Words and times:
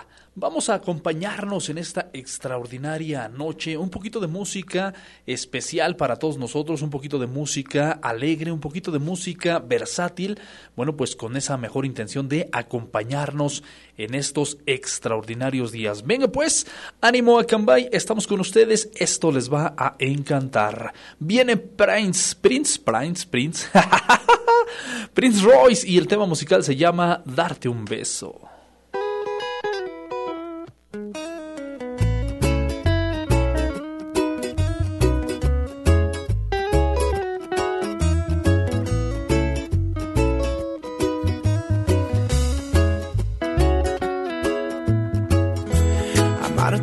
va. 0.00 0.20
Vamos 0.36 0.70
a 0.70 0.74
acompañarnos 0.74 1.70
en 1.70 1.78
esta 1.78 2.08
extraordinaria 2.12 3.28
noche, 3.28 3.76
un 3.76 3.90
poquito 3.90 4.20
de 4.20 4.28
música 4.28 4.94
especial 5.26 5.96
para 5.96 6.16
todos 6.16 6.38
nosotros, 6.38 6.82
un 6.82 6.88
poquito 6.88 7.18
de 7.18 7.26
música 7.26 7.98
alegre, 8.00 8.52
un 8.52 8.60
poquito 8.60 8.92
de 8.92 9.00
música 9.00 9.58
versátil, 9.58 10.38
bueno, 10.76 10.96
pues 10.96 11.16
con 11.16 11.36
esa 11.36 11.56
mejor 11.56 11.84
intención 11.84 12.28
de 12.28 12.48
acompañarnos 12.52 13.64
en 13.98 14.14
estos 14.14 14.58
extraordinarios 14.66 15.72
días. 15.72 16.06
Venga 16.06 16.28
pues, 16.28 16.64
ánimo 17.00 17.38
a 17.38 17.44
Cambay, 17.44 17.88
estamos 17.92 18.28
con 18.28 18.38
ustedes, 18.38 18.88
esto 18.94 19.32
les 19.32 19.52
va 19.52 19.74
a 19.76 19.96
encantar. 19.98 20.94
Viene 21.18 21.56
Prince, 21.56 22.36
Prince, 22.40 22.80
Prince, 22.80 23.26
Prince, 23.28 23.66
Prince 25.12 25.42
Royce 25.42 25.88
y 25.88 25.98
el 25.98 26.06
tema 26.06 26.24
musical 26.24 26.62
se 26.62 26.76
llama 26.76 27.20
Darte 27.26 27.68
un 27.68 27.84
beso. 27.84 28.59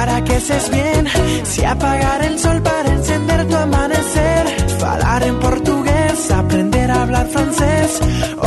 para 0.00 0.24
que 0.24 0.40
seas 0.40 0.70
bien. 0.70 1.06
Si 1.44 1.62
apagar 1.62 2.24
el 2.24 2.38
sol 2.38 2.62
para 2.62 2.88
encender 2.90 3.46
tu 3.48 3.56
amanecer. 3.56 4.42
Falar 4.78 5.22
en 5.24 5.38
portugués, 5.38 6.30
aprender 6.30 6.90
a 6.90 7.02
hablar 7.02 7.26
francés. 7.28 8.00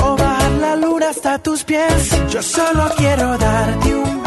O 0.04 0.18
bajar 0.18 0.52
la 0.66 0.76
luna 0.76 1.10
hasta 1.10 1.38
tus 1.38 1.64
pies. 1.64 2.00
Yo 2.32 2.42
solo 2.42 2.84
quiero 2.98 3.38
darte 3.38 3.96
un 3.96 4.23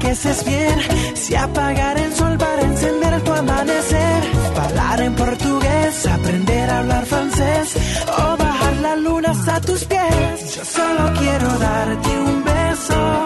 estés 0.00 0.44
bien. 0.44 0.78
Si 1.14 1.34
apagar 1.34 1.98
el 1.98 2.12
sol 2.14 2.36
para 2.38 2.62
encender 2.62 3.20
tu 3.22 3.32
amanecer. 3.32 4.22
Hablar 4.56 5.00
en 5.02 5.14
portugués, 5.14 6.06
aprender 6.06 6.70
a 6.70 6.78
hablar 6.78 7.06
francés. 7.06 7.76
O 8.18 8.36
bajar 8.36 8.76
la 8.76 8.96
luna 8.96 9.30
hasta 9.30 9.60
tus 9.60 9.84
pies. 9.84 10.56
Yo 10.56 10.64
solo 10.64 11.12
quiero 11.18 11.58
darte 11.58 12.08
un 12.08 12.44
beso 12.44 13.21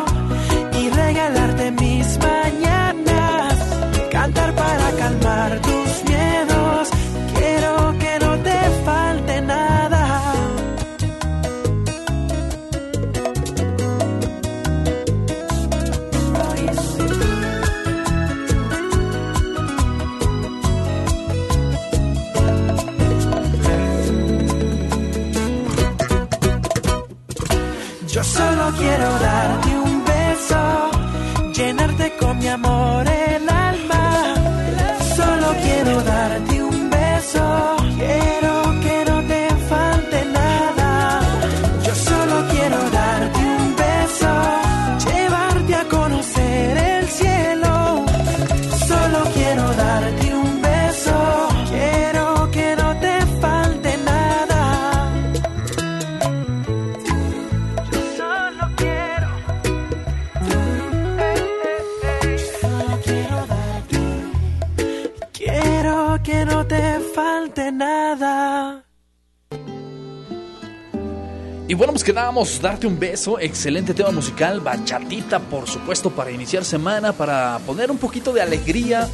Y 71.69 71.75
bueno, 71.75 71.93
pues 71.93 72.05
quedábamos 72.05 72.61
darte 72.63 72.87
un 72.87 72.99
beso, 72.99 73.41
excelente 73.41 73.93
tema 73.93 74.13
musical, 74.13 74.61
bachatita 74.61 75.41
por 75.41 75.69
supuesto 75.69 76.11
para 76.11 76.31
iniciar 76.31 76.65
semana, 76.65 77.13
para 77.13 77.59
poner 77.67 77.91
un 77.91 77.99
poquito 77.99 78.33
de 78.33 78.41
alegría 78.41 79.09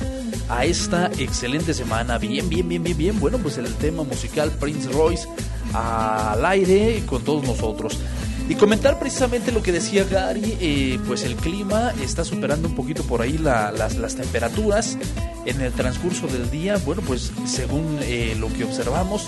a 0.50 0.66
esta 0.66 1.06
excelente 1.18 1.72
semana. 1.72 2.18
Bien, 2.18 2.50
bien, 2.50 2.68
bien, 2.68 2.82
bien, 2.82 2.96
bien. 2.98 3.20
Bueno, 3.20 3.38
pues 3.38 3.56
el 3.56 3.72
tema 3.76 4.02
musical 4.04 4.50
Prince 4.50 4.90
Royce 4.90 5.26
al 5.72 6.44
aire 6.44 7.02
con 7.06 7.22
todos 7.24 7.42
nosotros. 7.46 7.98
Y 8.50 8.54
comentar 8.56 8.98
precisamente 8.98 9.50
lo 9.50 9.62
que 9.62 9.72
decía 9.72 10.04
Gary, 10.04 10.58
eh, 10.60 10.98
pues 11.06 11.22
el 11.24 11.36
clima 11.36 11.92
está 12.02 12.22
superando 12.22 12.68
un 12.68 12.74
poquito 12.74 13.02
por 13.04 13.22
ahí 13.22 13.38
la- 13.38 13.72
las, 13.72 13.96
las 13.96 14.14
temperaturas 14.16 14.98
en 15.46 15.60
el 15.62 15.72
transcurso 15.72 16.26
del 16.26 16.50
día. 16.50 16.76
Bueno, 16.84 17.00
pues 17.06 17.32
según 17.46 17.98
eh, 18.02 18.36
lo 18.38 18.52
que 18.52 18.64
observamos, 18.64 19.26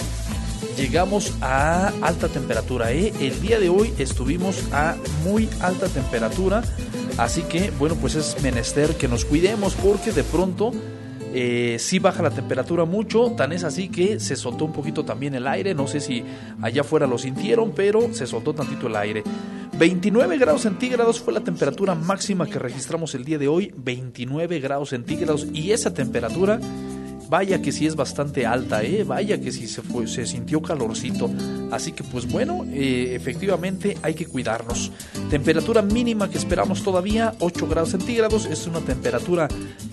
llegamos 0.77 1.33
a 1.41 1.89
alta 2.03 2.29
temperatura. 2.29 2.93
¿eh? 2.93 3.13
El 3.21 3.41
día 3.41 3.59
de 3.59 3.69
hoy 3.69 3.93
estuvimos 3.99 4.63
a 4.73 4.97
muy 5.25 5.49
alta 5.61 5.89
temperatura. 5.89 6.63
Así 7.19 7.43
que, 7.43 7.71
bueno, 7.71 7.97
pues 7.97 8.15
es 8.15 8.43
menester 8.43 8.97
que 8.97 9.09
nos 9.09 9.25
cuidemos 9.25 9.75
porque 9.75 10.13
de 10.13 10.25
pronto 10.25 10.73
eh, 11.33 11.77
sí 11.79 11.99
baja 11.99 12.23
la 12.23 12.31
temperatura 12.31 12.85
mucho. 12.85 13.33
Tan 13.37 13.53
es 13.53 13.65
así 13.65 13.89
que 13.89 14.21
se 14.21 14.37
soltó 14.37 14.65
un 14.65 14.73
poquito 14.73 15.05
también 15.05 15.35
el 15.35 15.47
aire. 15.47 15.75
No 15.75 15.87
sé 15.87 16.01
si 16.01 16.25
allá 16.61 16.83
afuera 16.83 17.07
lo 17.07 17.19
sintieron, 17.19 17.73
pero 17.73 18.13
se 18.13 18.27
soltó 18.27 18.55
tantito 18.55 18.89
el 18.89 18.97
aire. 18.97 19.23
29 19.79 20.39
grados 20.39 20.63
centígrados 20.63 21.21
fue 21.21 21.33
la 21.33 21.41
temperatura 21.41 21.97
máxima 21.97 22.47
que 22.47 22.61
registramos 22.61 23.15
el 23.15 23.25
día 23.25 23.39
de 23.39 23.49
hoy. 23.49 23.73
29 23.77 24.61
grados 24.61 24.91
centígrados. 24.91 25.47
Y 25.53 25.73
esa 25.73 25.93
temperatura 25.93 26.61
vaya 27.35 27.61
que 27.61 27.73
sí 27.73 27.85
es 27.85 27.97
bastante 27.97 28.47
alta, 28.47 28.85
¿eh? 28.85 29.03
vaya 29.03 29.41
que 29.41 29.51
sí 29.51 29.67
se, 29.67 29.83
fue, 29.83 30.07
sintió 30.07 30.63
calorcito. 30.63 31.29
Así 31.73 31.91
que 31.91 32.05
pues 32.05 32.31
bueno, 32.31 32.65
eh, 32.71 33.13
efectivamente 33.17 33.99
hay 34.03 34.15
que 34.15 34.25
cuidarnos. 34.25 34.93
Temperatura 35.31 35.83
mínima 35.83 36.31
que 36.31 36.39
esperamos 36.39 36.85
todavía, 36.85 37.35
8 37.41 37.67
grados 37.67 37.91
centígrados, 37.91 38.47
es 38.47 38.69
una 38.69 38.79
temperatura 38.79 39.49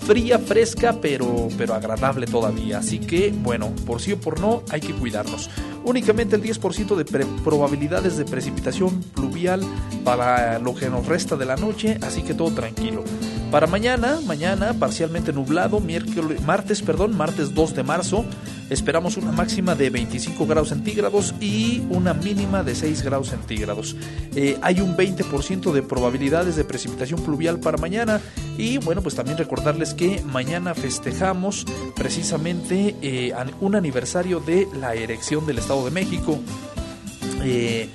fría, 0.05 0.37
fresca, 0.37 0.97
pero, 1.01 1.47
pero 1.57 1.73
agradable 1.73 2.27
todavía. 2.27 2.77
Así 2.77 2.99
que 2.99 3.33
bueno, 3.35 3.73
por 3.87 4.01
sí 4.01 4.11
o 4.11 4.19
por 4.19 4.39
no, 4.39 4.61
hay 4.69 4.81
que 4.81 4.93
cuidarnos. 4.93 5.49
Únicamente 5.83 6.35
el 6.35 6.43
10% 6.43 6.95
de 6.95 7.25
probabilidades 7.43 8.17
de 8.17 8.25
precipitación 8.25 9.01
pluvial 9.15 9.63
para 10.03 10.59
lo 10.59 10.75
que 10.75 10.91
nos 10.91 11.07
resta 11.07 11.35
de 11.35 11.45
la 11.45 11.55
noche, 11.55 11.97
así 12.03 12.21
que 12.21 12.35
todo 12.35 12.51
tranquilo. 12.51 13.03
Para 13.51 13.67
mañana, 13.67 14.21
mañana 14.25 14.73
parcialmente 14.73 15.33
nublado, 15.33 15.81
miércoles, 15.81 16.41
martes, 16.45 16.81
perdón, 16.81 17.17
martes 17.17 17.53
2 17.53 17.75
de 17.75 17.83
marzo, 17.83 18.23
esperamos 18.69 19.17
una 19.17 19.33
máxima 19.33 19.75
de 19.75 19.89
25 19.89 20.47
grados 20.47 20.69
centígrados 20.69 21.35
y 21.41 21.83
una 21.89 22.13
mínima 22.13 22.63
de 22.63 22.75
6 22.75 23.01
grados 23.01 23.27
centígrados. 23.27 23.97
Eh, 24.35 24.57
hay 24.61 24.79
un 24.79 24.95
20% 24.95 25.73
de 25.73 25.83
probabilidades 25.83 26.55
de 26.55 26.63
precipitación 26.63 27.21
pluvial 27.21 27.59
para 27.59 27.77
mañana 27.77 28.21
y 28.57 28.77
bueno, 28.77 29.01
pues 29.01 29.15
también 29.15 29.37
recordarles 29.37 29.93
que 29.93 30.21
mañana 30.21 30.73
festejamos 30.73 31.65
precisamente 31.97 32.95
eh, 33.01 33.33
un 33.59 33.75
aniversario 33.75 34.39
de 34.39 34.65
la 34.79 34.95
erección 34.95 35.45
del 35.45 35.57
Estado 35.57 35.83
de 35.83 35.91
México. 35.91 36.39
Eh, 37.43 37.89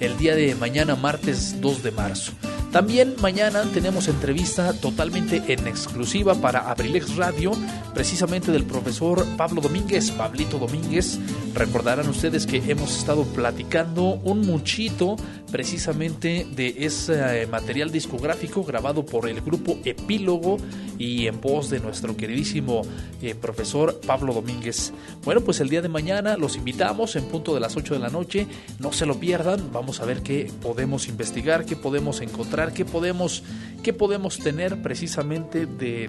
el 0.00 0.16
día 0.16 0.34
de 0.34 0.54
mañana, 0.54 0.96
martes 0.96 1.60
2 1.60 1.82
de 1.82 1.90
marzo. 1.90 2.32
También 2.72 3.16
mañana 3.20 3.64
tenemos 3.74 4.08
entrevista 4.08 4.72
totalmente 4.72 5.42
en 5.52 5.66
exclusiva 5.66 6.34
para 6.34 6.70
Abrilex 6.70 7.16
Radio, 7.16 7.52
precisamente 7.92 8.50
del 8.50 8.64
profesor 8.64 9.26
Pablo 9.36 9.60
Domínguez, 9.60 10.10
Pablito 10.10 10.58
Domínguez. 10.58 11.18
Recordarán 11.54 12.08
ustedes 12.08 12.46
que 12.46 12.62
hemos 12.66 12.96
estado 12.96 13.24
platicando 13.24 14.14
un 14.24 14.40
muchito 14.40 15.16
precisamente 15.50 16.46
de 16.56 16.74
ese 16.78 17.46
material 17.46 17.92
discográfico 17.92 18.64
grabado 18.64 19.04
por 19.04 19.28
el 19.28 19.42
grupo 19.42 19.78
Epílogo 19.84 20.56
y 20.98 21.26
en 21.26 21.40
voz 21.40 21.68
de 21.68 21.80
nuestro 21.80 22.16
queridísimo 22.16 22.82
eh, 23.20 23.34
profesor 23.34 24.00
Pablo 24.06 24.32
Domínguez. 24.32 24.92
Bueno, 25.24 25.42
pues 25.42 25.60
el 25.60 25.68
día 25.68 25.82
de 25.82 25.88
mañana 25.88 26.36
los 26.36 26.56
invitamos 26.56 27.16
en 27.16 27.24
punto 27.24 27.54
de 27.54 27.60
las 27.60 27.76
8 27.76 27.94
de 27.94 28.00
la 28.00 28.08
noche, 28.08 28.46
no 28.78 28.92
se 28.92 29.04
lo 29.04 29.20
pierdan, 29.20 29.72
vamos 29.72 30.00
a 30.00 30.06
ver 30.06 30.22
qué 30.22 30.50
podemos 30.62 31.08
investigar, 31.08 31.66
qué 31.66 31.76
podemos 31.76 32.20
encontrar 32.20 32.72
qué 32.72 32.84
podemos, 32.84 33.42
qué 33.82 33.92
podemos 33.92 34.38
tener 34.38 34.80
precisamente 34.80 35.66
de, 35.66 36.08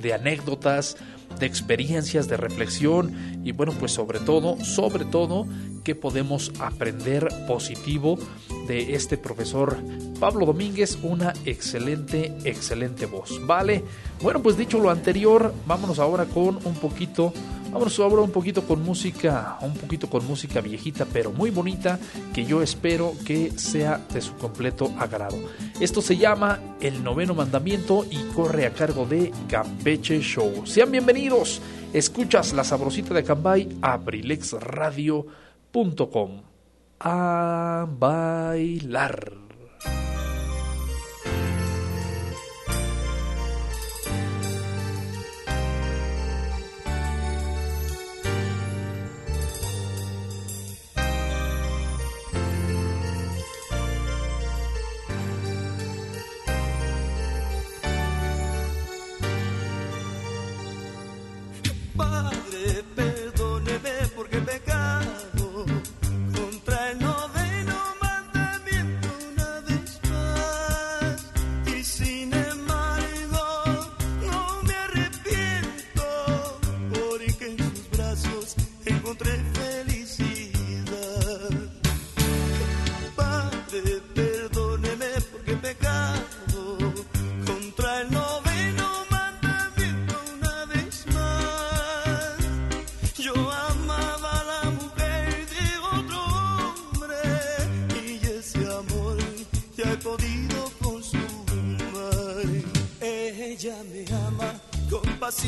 de 0.00 0.14
anécdotas, 0.14 0.96
de 1.38 1.46
experiencias, 1.46 2.28
de 2.28 2.36
reflexión 2.36 3.40
y 3.44 3.52
bueno, 3.52 3.72
pues 3.78 3.92
sobre 3.92 4.20
todo, 4.20 4.56
sobre 4.64 5.04
todo, 5.04 5.46
qué 5.82 5.94
podemos 5.94 6.52
aprender 6.60 7.28
positivo 7.46 8.18
de 8.66 8.94
este 8.94 9.18
profesor 9.18 9.76
Pablo 10.18 10.46
Domínguez, 10.46 10.98
una 11.02 11.32
excelente, 11.44 12.34
excelente 12.44 13.06
voz. 13.06 13.40
Vale, 13.46 13.84
bueno, 14.22 14.40
pues 14.42 14.56
dicho 14.56 14.78
lo 14.78 14.90
anterior, 14.90 15.52
vámonos 15.66 15.98
ahora 15.98 16.24
con 16.24 16.58
un 16.64 16.74
poquito 16.74 17.32
Vamos 17.74 17.98
ahora 17.98 18.22
un 18.22 18.30
poquito 18.30 18.62
con 18.62 18.82
música, 18.84 19.58
un 19.60 19.74
poquito 19.74 20.08
con 20.08 20.24
música 20.24 20.60
viejita, 20.60 21.04
pero 21.12 21.32
muy 21.32 21.50
bonita, 21.50 21.98
que 22.32 22.44
yo 22.44 22.62
espero 22.62 23.14
que 23.26 23.50
sea 23.58 24.00
de 24.12 24.20
su 24.20 24.36
completo 24.36 24.92
agrado. 24.96 25.36
Esto 25.80 26.00
se 26.00 26.16
llama 26.16 26.60
El 26.80 27.02
Noveno 27.02 27.34
Mandamiento 27.34 28.06
y 28.08 28.22
corre 28.32 28.66
a 28.66 28.72
cargo 28.72 29.06
de 29.06 29.32
Campeche 29.48 30.20
Show. 30.20 30.64
Sean 30.64 30.92
bienvenidos. 30.92 31.60
Escuchas 31.92 32.52
la 32.52 32.62
sabrosita 32.62 33.12
de 33.12 33.24
Cambay 33.24 33.76
a 33.82 33.96
brilexradio.com. 33.96 36.42
A 37.00 37.88
bailar. 37.90 39.32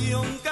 canción 0.06 0.45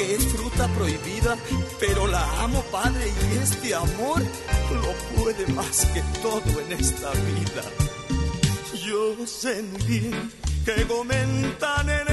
que 0.00 0.14
es 0.14 0.26
fruta 0.28 0.66
prohibida, 0.68 1.36
pero 1.78 2.06
la 2.06 2.42
amo, 2.42 2.62
Padre, 2.72 3.06
y 3.06 3.36
este 3.38 3.74
amor 3.74 4.22
lo 4.82 4.92
puede 5.22 5.46
más 5.52 5.84
que 5.92 6.02
todo 6.22 6.60
en 6.60 6.72
esta 6.72 7.10
vida. 7.10 7.62
Yo 8.86 9.26
sé 9.26 9.62
que 10.64 10.86
comentan 10.86 11.90
en 11.90 12.09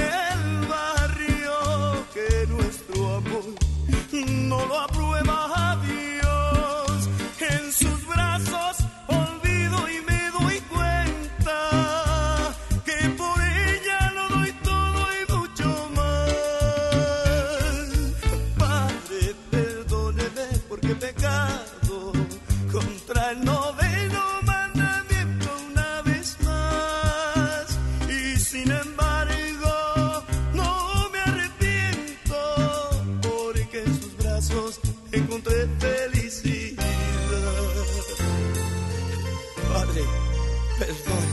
Perdón, 40.78 41.24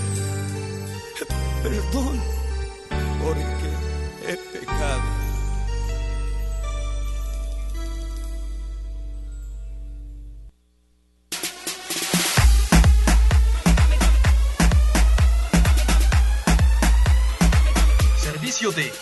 perdón, 1.62 2.20
porque 3.22 4.32
he 4.32 4.38
pecado. 4.58 5.25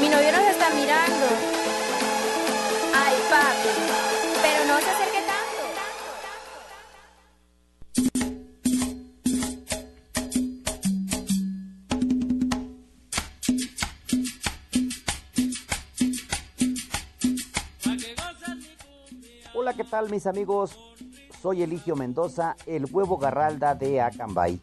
Mi 0.00 0.08
novio 0.08 0.30
nos 0.30 0.42
está 0.42 0.70
mirando. 0.70 1.26
Ay, 2.94 3.16
papi. 3.28 3.68
Pero 4.42 4.64
no 4.68 4.78
se 4.78 4.90
acerque 4.90 5.22
tanto. 5.26 5.62
Hola, 19.54 19.74
¿qué 19.74 19.82
tal 19.82 20.10
mis 20.10 20.28
amigos? 20.28 20.78
Soy 21.42 21.62
Eligio 21.64 21.96
Mendoza, 21.96 22.54
el 22.66 22.86
huevo 22.88 23.18
garralda 23.18 23.74
de 23.74 24.00
Acambay. 24.00 24.60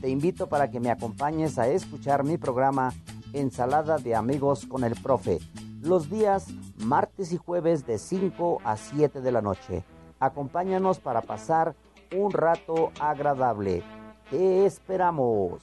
Te 0.00 0.08
invito 0.08 0.48
para 0.48 0.70
que 0.70 0.80
me 0.80 0.90
acompañes 0.90 1.58
a 1.58 1.68
escuchar 1.68 2.24
mi 2.24 2.38
programa 2.38 2.94
Ensalada 3.32 3.98
de 3.98 4.14
amigos 4.14 4.66
con 4.66 4.84
el 4.84 4.94
profe, 5.00 5.38
los 5.82 6.10
días 6.10 6.46
martes 6.78 7.32
y 7.32 7.36
jueves 7.36 7.86
de 7.86 7.98
5 7.98 8.60
a 8.64 8.76
7 8.76 9.20
de 9.20 9.32
la 9.32 9.40
noche. 9.40 9.84
Acompáñanos 10.18 10.98
para 10.98 11.22
pasar 11.22 11.74
un 12.14 12.32
rato 12.32 12.92
agradable. 13.00 13.82
Te 14.30 14.66
esperamos. 14.66 15.60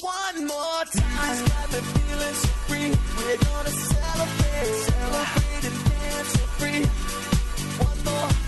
One 0.00 0.46
more 0.46 0.84
time. 0.92 1.48
We're 3.28 3.36
gonna 3.36 3.68
celebrate, 3.68 4.74
celebrate 4.88 5.64
and 5.64 5.78
dance 5.84 6.36
free. 6.56 6.84
One 7.84 8.04
more 8.04 8.47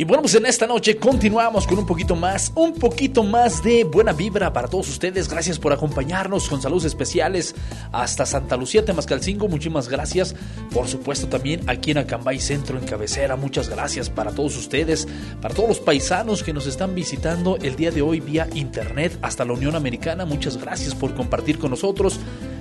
Y 0.00 0.04
bueno, 0.04 0.22
pues 0.22 0.34
en 0.34 0.46
esta 0.46 0.66
noche 0.66 0.96
continuamos 0.96 1.66
con 1.66 1.78
un 1.78 1.84
poquito 1.84 2.16
más, 2.16 2.52
un 2.54 2.72
poquito 2.72 3.22
más 3.22 3.62
de 3.62 3.84
buena 3.84 4.14
vibra 4.14 4.50
para 4.50 4.66
todos 4.66 4.88
ustedes. 4.88 5.28
Gracias 5.28 5.58
por 5.58 5.74
acompañarnos 5.74 6.48
con 6.48 6.62
saludos 6.62 6.86
especiales 6.86 7.54
hasta 7.92 8.24
Santa 8.24 8.56
Lucía, 8.56 8.82
Temascalcingo. 8.82 9.46
Muchísimas 9.46 9.90
gracias. 9.90 10.34
Por 10.72 10.88
supuesto 10.88 11.28
también 11.28 11.60
aquí 11.66 11.90
en 11.90 11.98
Acambay 11.98 12.40
Centro, 12.40 12.78
en 12.78 12.86
Cabecera. 12.86 13.36
Muchas 13.36 13.68
gracias 13.68 14.08
para 14.08 14.30
todos 14.30 14.56
ustedes, 14.56 15.06
para 15.42 15.54
todos 15.54 15.68
los 15.68 15.80
paisanos 15.80 16.42
que 16.42 16.54
nos 16.54 16.66
están 16.66 16.94
visitando 16.94 17.58
el 17.60 17.76
día 17.76 17.90
de 17.90 18.00
hoy 18.00 18.20
vía 18.20 18.48
internet 18.54 19.18
hasta 19.20 19.44
la 19.44 19.52
Unión 19.52 19.76
Americana. 19.76 20.24
Muchas 20.24 20.56
gracias 20.56 20.94
por 20.94 21.14
compartir 21.14 21.58
con 21.58 21.72
nosotros. 21.72 22.18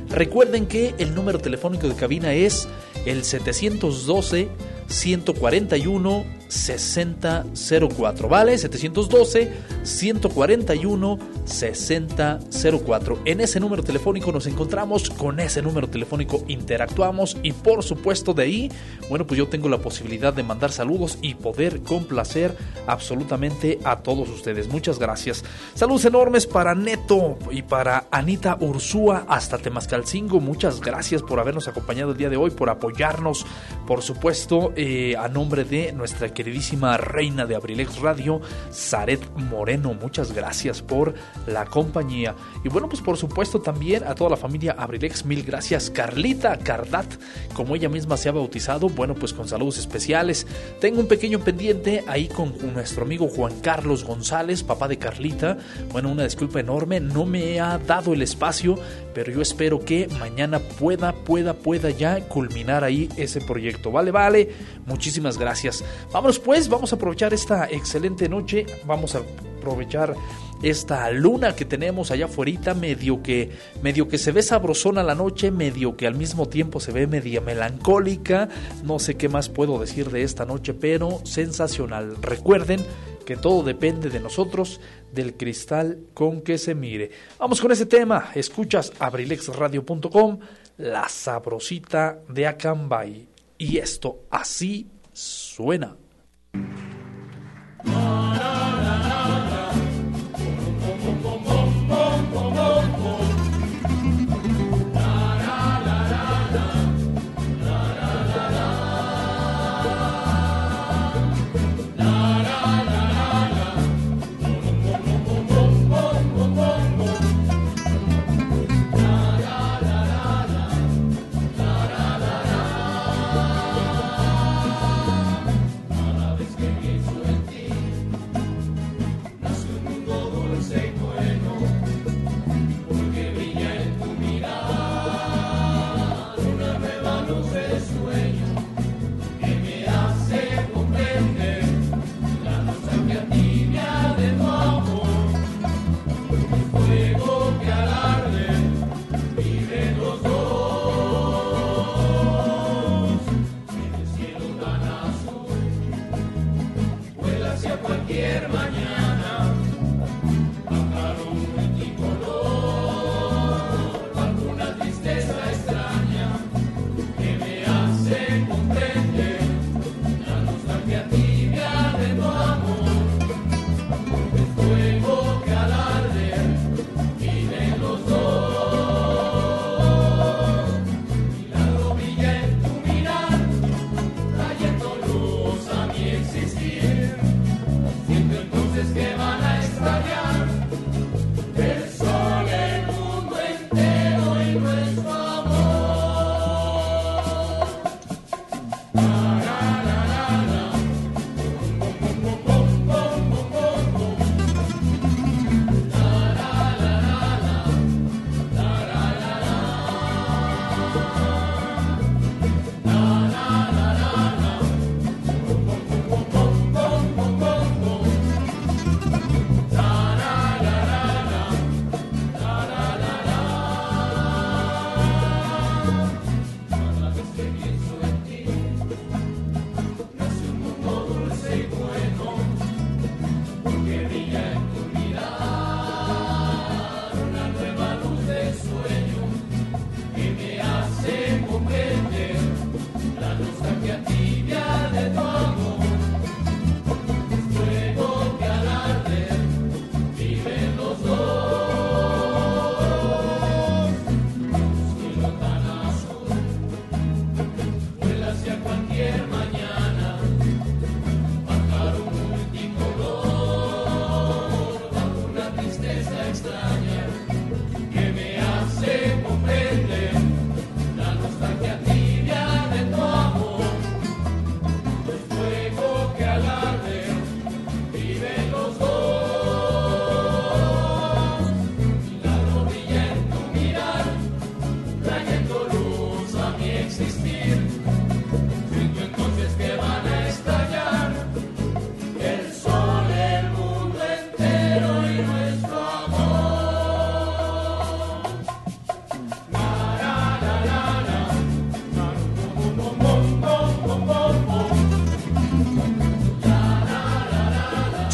Recuerden 0.10 0.65
que 0.65 0.93
el 0.98 1.15
número 1.15 1.39
telefónico 1.39 1.88
de 1.88 1.96
cabina 1.96 2.34
es 2.34 2.67
el 3.05 3.24
712 3.24 4.50
141 4.89 6.39
6004, 6.50 8.27
¿vale? 8.27 8.58
712 8.58 9.53
141 9.84 11.19
6004. 11.46 13.19
En 13.25 13.41
ese 13.41 13.60
número 13.60 13.84
telefónico 13.84 14.31
nos 14.31 14.48
encontramos, 14.48 15.10
con 15.12 15.39
ese 15.39 15.62
número 15.62 15.88
telefónico 15.89 16.43
interactuamos 16.48 17.38
y 17.43 17.53
por 17.53 17.84
supuesto 17.84 18.34
de 18.34 18.43
ahí, 18.43 18.72
bueno, 19.10 19.25
pues 19.25 19.38
yo 19.38 19.48
tengo 19.48 19.69
la 19.69 19.77
posibilidad 19.77 20.34
de 20.34 20.43
mandar 20.43 20.72
saludos 20.72 21.19
y 21.22 21.36
poder 21.36 21.81
complacer 21.81 22.55
absolutamente 22.88 23.79
a 23.84 23.98
todos 23.98 24.29
ustedes. 24.29 24.67
Muchas 24.67 24.98
gracias. 24.98 25.43
Saludos 25.75 26.05
enormes 26.05 26.48
para 26.48 26.74
Neto 26.74 27.38
y 27.51 27.62
para 27.62 28.08
Anita 28.12 28.58
Ursúa 28.60 29.25
hasta 29.27 29.60
Temascalcingo. 29.60 30.39
Muchas 30.39 30.81
gracias 30.81 31.22
por 31.22 31.39
habernos 31.39 31.67
acompañado 31.67 32.12
el 32.12 32.17
día 32.17 32.29
de 32.29 32.38
hoy, 32.38 32.50
por 32.50 32.69
apoyarnos, 32.69 33.46
por 33.86 34.01
supuesto, 34.01 34.72
eh, 34.81 35.17
a 35.17 35.27
nombre 35.27 35.65
de 35.65 35.91
nuestra 35.91 36.33
queridísima 36.33 36.95
reina 36.95 37.45
de 37.45 37.53
Abrilex 37.53 38.00
Radio, 38.00 38.39
Zaret 38.71 39.19
Moreno. 39.36 39.93
Muchas 39.93 40.31
gracias 40.31 40.81
por 40.81 41.15
la 41.48 41.65
compañía. 41.65 42.33
Y 42.63 42.69
bueno, 42.69 42.88
pues 42.88 43.01
por 43.01 43.17
supuesto 43.17 43.59
también 43.59 44.05
a 44.05 44.15
toda 44.15 44.29
la 44.29 44.38
familia 44.38 44.77
Abrilex, 44.77 45.25
mil 45.25 45.43
gracias. 45.43 45.89
Carlita 45.89 46.57
Cardat, 46.59 47.13
como 47.53 47.75
ella 47.75 47.89
misma 47.89 48.15
se 48.15 48.29
ha 48.29 48.31
bautizado, 48.31 48.88
bueno, 48.88 49.15
pues 49.15 49.33
con 49.33 49.50
saludos 49.50 49.79
especiales. 49.79 50.48
Tengo 50.79 51.01
un 51.01 51.09
pequeño 51.09 51.41
pendiente 51.41 52.05
ahí 52.07 52.29
con 52.29 52.53
nuestro 52.74 53.03
amigo 53.03 53.27
Juan 53.27 53.59
Carlos 53.59 54.05
González, 54.05 54.63
papá 54.63 54.88
de 54.88 54.98
Carlita. 54.98 55.57
Bueno, 55.91 56.09
una 56.09 56.24
disculpa 56.24 56.62
enorme, 56.62 57.01
no 57.01 57.25
me 57.25 57.59
ha 57.59 57.79
dado 57.79 58.13
el 58.13 58.21
espacio, 58.21 58.79
pero 59.13 59.29
yo 59.29 59.41
espero 59.41 59.83
que 59.83 60.07
mañana 60.19 60.59
pueda, 60.59 61.12
pueda, 61.12 61.53
pueda 61.53 61.89
ya 61.89 62.21
culminar 62.29 62.86
ahí 62.86 63.09
ese 63.17 63.41
proyecto. 63.41 63.91
Vale, 63.91 64.12
vale, 64.12 64.68
muchísimas 64.85 65.38
gracias. 65.38 65.83
Vámonos 66.11 66.39
pues, 66.39 66.69
vamos 66.69 66.93
a 66.93 66.95
aprovechar 66.95 67.33
esta 67.33 67.69
excelente 67.69 68.29
noche, 68.29 68.65
vamos 68.85 69.15
a 69.15 69.21
aprovechar 69.59 70.15
esta 70.61 71.09
luna 71.11 71.55
que 71.55 71.65
tenemos 71.65 72.11
allá 72.11 72.25
afuera, 72.25 72.73
medio 72.73 73.23
que, 73.23 73.51
medio 73.81 74.07
que 74.07 74.17
se 74.17 74.31
ve 74.31 74.41
sabrosona 74.41 75.03
la 75.03 75.15
noche, 75.15 75.51
medio 75.51 75.95
que 75.95 76.07
al 76.07 76.15
mismo 76.15 76.47
tiempo 76.47 76.79
se 76.79 76.91
ve 76.91 77.07
media 77.07 77.41
melancólica. 77.41 78.49
No 78.83 78.99
sé 78.99 79.15
qué 79.15 79.29
más 79.29 79.49
puedo 79.49 79.79
decir 79.79 80.09
de 80.09 80.23
esta 80.23 80.45
noche, 80.45 80.73
pero 80.73 81.21
sensacional. 81.23 82.17
Recuerden 82.21 82.83
que 83.25 83.38
todo 83.38 83.63
depende 83.63 84.09
de 84.09 84.19
nosotros, 84.19 84.81
del 85.13 85.35
cristal 85.35 85.99
con 86.13 86.41
que 86.41 86.57
se 86.57 86.75
mire. 86.75 87.11
Vamos 87.38 87.61
con 87.61 87.71
ese 87.71 87.85
tema. 87.85 88.31
Escuchas 88.33 88.91
abrilexradio.com, 88.99 90.39
la 90.77 91.07
sabrosita 91.07 92.19
de 92.27 92.47
Acambay. 92.47 93.28
Y 93.59 93.77
esto 93.77 94.25
así 94.31 94.87
suena. 95.13 95.97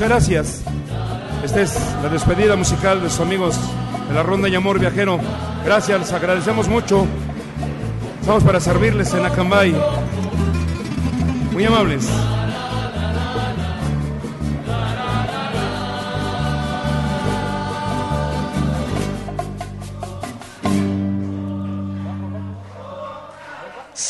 Muchas 0.05 0.29
gracias. 0.29 0.63
Esta 1.43 1.61
es 1.61 1.95
la 2.03 2.09
despedida 2.09 2.55
musical 2.55 3.01
de 3.01 3.09
sus 3.09 3.21
amigos 3.21 3.55
de 4.07 4.13
la 4.13 4.21
Ronda 4.21 4.47
y 4.47 4.53
Amor 4.53 4.79
Viajero. 4.79 5.19
Gracias, 5.65 5.99
les 5.99 6.13
agradecemos 6.13 6.67
mucho. 6.67 7.07
Estamos 8.21 8.43
para 8.43 8.59
servirles 8.59 9.11
en 9.15 9.25
Acambay. 9.25 9.75
Muy 11.53 11.65
amables. 11.65 12.07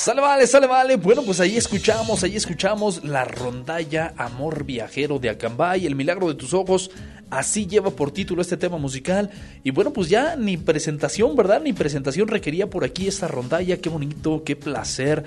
Sale 0.05 0.21
vale, 0.21 0.45
sale 0.45 0.67
vale. 0.67 0.97
Bueno, 0.97 1.23
pues 1.23 1.39
ahí 1.39 1.57
escuchamos, 1.57 2.23
ahí 2.23 2.35
escuchamos 2.35 3.03
la 3.03 3.25
rondalla 3.25 4.13
Amor 4.17 4.63
Viajero 4.63 5.17
de 5.17 5.31
Acambay, 5.31 5.87
el 5.87 5.95
milagro 5.95 6.27
de 6.27 6.35
tus 6.35 6.53
ojos. 6.53 6.91
Así 7.29 7.65
lleva 7.65 7.89
por 7.89 8.11
título 8.11 8.41
este 8.41 8.57
tema 8.57 8.77
musical. 8.77 9.31
Y 9.63 9.71
bueno, 9.71 9.91
pues 9.91 10.09
ya 10.09 10.35
ni 10.35 10.57
presentación, 10.57 11.35
¿verdad? 11.35 11.61
Ni 11.61 11.73
presentación 11.73 12.27
requería 12.27 12.69
por 12.69 12.83
aquí 12.83 13.07
esta 13.07 13.27
rondalla. 13.27 13.77
Qué 13.77 13.89
bonito, 13.89 14.43
qué 14.43 14.55
placer. 14.55 15.23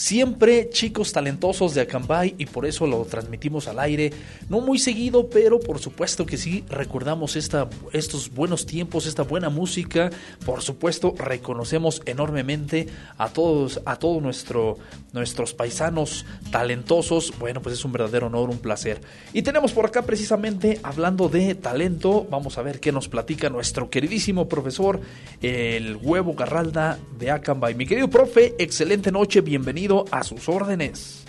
Siempre 0.00 0.70
chicos 0.70 1.12
talentosos 1.12 1.74
de 1.74 1.82
Acambay 1.82 2.34
y 2.38 2.46
por 2.46 2.64
eso 2.64 2.86
lo 2.86 3.04
transmitimos 3.04 3.68
al 3.68 3.78
aire. 3.80 4.12
No 4.48 4.60
muy 4.60 4.78
seguido, 4.78 5.28
pero 5.28 5.60
por 5.60 5.78
supuesto 5.78 6.24
que 6.24 6.38
sí 6.38 6.64
recordamos 6.70 7.36
esta, 7.36 7.68
estos 7.92 8.32
buenos 8.32 8.64
tiempos, 8.64 9.04
esta 9.04 9.24
buena 9.24 9.50
música. 9.50 10.08
Por 10.46 10.62
supuesto, 10.62 11.14
reconocemos 11.18 12.00
enormemente 12.06 12.86
a 13.18 13.28
todos, 13.28 13.82
a 13.84 13.96
todos 13.96 14.22
nuestro, 14.22 14.78
nuestros 15.12 15.54
paisanos 15.54 16.26
talentosos. 16.50 17.32
Bueno, 17.38 17.62
pues 17.62 17.74
es 17.74 17.84
un 17.84 17.92
verdadero 17.92 18.26
honor, 18.26 18.50
un 18.50 18.58
placer. 18.58 19.00
Y 19.32 19.42
tenemos 19.42 19.72
por 19.72 19.86
acá 19.86 20.02
precisamente 20.02 20.80
hablando 20.82 21.28
de 21.28 21.54
talento. 21.54 22.26
Vamos 22.30 22.58
a 22.58 22.62
ver 22.62 22.80
qué 22.80 22.92
nos 22.92 23.08
platica 23.08 23.50
nuestro 23.50 23.90
queridísimo 23.90 24.48
profesor, 24.48 25.00
el 25.42 25.96
huevo 25.96 26.34
Garralda 26.34 26.98
de 27.18 27.30
Acambay. 27.30 27.74
Mi 27.74 27.86
querido 27.86 28.08
profe, 28.08 28.54
excelente 28.58 29.10
noche, 29.10 29.40
bienvenido 29.40 30.04
a 30.10 30.22
sus 30.22 30.48
órdenes. 30.48 31.24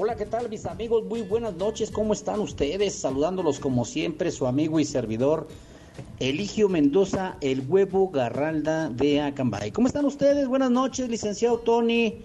Hola, 0.00 0.14
¿qué 0.14 0.26
tal 0.26 0.48
mis 0.48 0.64
amigos? 0.64 1.04
Muy 1.06 1.22
buenas 1.22 1.54
noches, 1.54 1.90
¿cómo 1.90 2.12
están 2.12 2.38
ustedes? 2.38 2.94
Saludándolos 2.94 3.58
como 3.58 3.84
siempre, 3.84 4.30
su 4.30 4.46
amigo 4.46 4.78
y 4.78 4.84
servidor 4.84 5.48
Eligio 6.18 6.68
Mendoza, 6.68 7.36
el 7.40 7.64
huevo 7.68 8.10
Garralda 8.10 8.88
de 8.90 9.20
Acambay. 9.20 9.70
¿Cómo 9.70 9.86
están 9.86 10.04
ustedes? 10.04 10.48
Buenas 10.48 10.70
noches, 10.70 11.08
licenciado 11.08 11.58
Tony. 11.58 12.22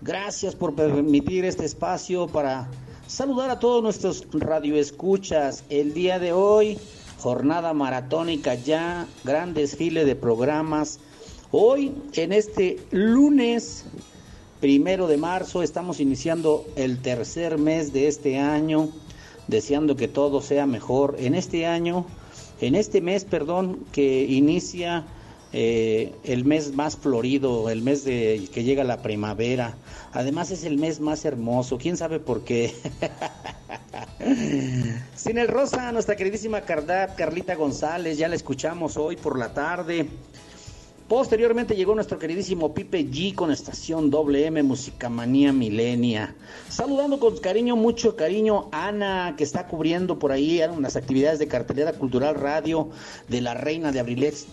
Gracias 0.00 0.54
por 0.54 0.74
permitir 0.74 1.44
este 1.44 1.64
espacio 1.64 2.26
para 2.26 2.68
saludar 3.06 3.50
a 3.50 3.58
todos 3.58 3.82
nuestros 3.82 4.26
radioescuchas. 4.32 5.64
El 5.70 5.94
día 5.94 6.18
de 6.18 6.32
hoy, 6.32 6.78
jornada 7.18 7.72
maratónica 7.72 8.54
ya, 8.54 9.06
gran 9.24 9.54
desfile 9.54 10.04
de 10.04 10.16
programas 10.16 11.00
Hoy, 11.52 11.92
en 12.14 12.32
este 12.32 12.80
lunes 12.90 13.84
primero 14.60 15.06
de 15.06 15.16
marzo, 15.16 15.62
estamos 15.62 16.00
iniciando 16.00 16.66
el 16.74 17.00
tercer 17.00 17.56
mes 17.56 17.92
de 17.92 18.08
este 18.08 18.38
año, 18.38 18.88
deseando 19.46 19.94
que 19.94 20.08
todo 20.08 20.42
sea 20.42 20.66
mejor. 20.66 21.14
En 21.20 21.36
este 21.36 21.64
año, 21.64 22.04
en 22.60 22.74
este 22.74 23.00
mes, 23.00 23.24
perdón, 23.24 23.84
que 23.92 24.24
inicia 24.24 25.04
eh, 25.52 26.12
el 26.24 26.44
mes 26.44 26.74
más 26.74 26.96
florido, 26.96 27.70
el 27.70 27.82
mes 27.82 28.04
de 28.04 28.48
que 28.52 28.64
llega 28.64 28.84
la 28.84 29.02
primavera. 29.02 29.74
Además 30.12 30.50
es 30.50 30.64
el 30.64 30.78
mes 30.78 31.00
más 31.00 31.24
hermoso. 31.24 31.78
¿Quién 31.78 31.96
sabe 31.96 32.20
por 32.20 32.44
qué? 32.44 32.74
Sin 35.14 35.38
el 35.38 35.48
Rosa, 35.48 35.92
nuestra 35.92 36.16
queridísima 36.16 36.62
Carlita 36.62 37.54
González, 37.54 38.18
ya 38.18 38.28
la 38.28 38.34
escuchamos 38.34 38.96
hoy 38.96 39.16
por 39.16 39.38
la 39.38 39.52
tarde. 39.52 40.08
Posteriormente 41.08 41.76
llegó 41.76 41.94
nuestro 41.94 42.18
queridísimo 42.18 42.74
Pipe 42.74 43.06
G 43.06 43.32
con 43.32 43.52
estación 43.52 44.10
WM 44.10 44.64
Musicamanía 44.64 45.52
Milenia. 45.52 46.34
Saludando 46.68 47.20
con 47.20 47.36
cariño, 47.38 47.76
mucho 47.76 48.16
cariño, 48.16 48.68
Ana, 48.72 49.34
que 49.36 49.44
está 49.44 49.68
cubriendo 49.68 50.18
por 50.18 50.32
ahí 50.32 50.60
unas 50.62 50.96
actividades 50.96 51.38
de 51.38 51.46
cartelera 51.46 51.92
cultural 51.92 52.34
radio 52.34 52.88
de 53.28 53.40
la 53.40 53.54
reina 53.54 53.92
de 53.92 54.00
Abrilex, 54.00 54.46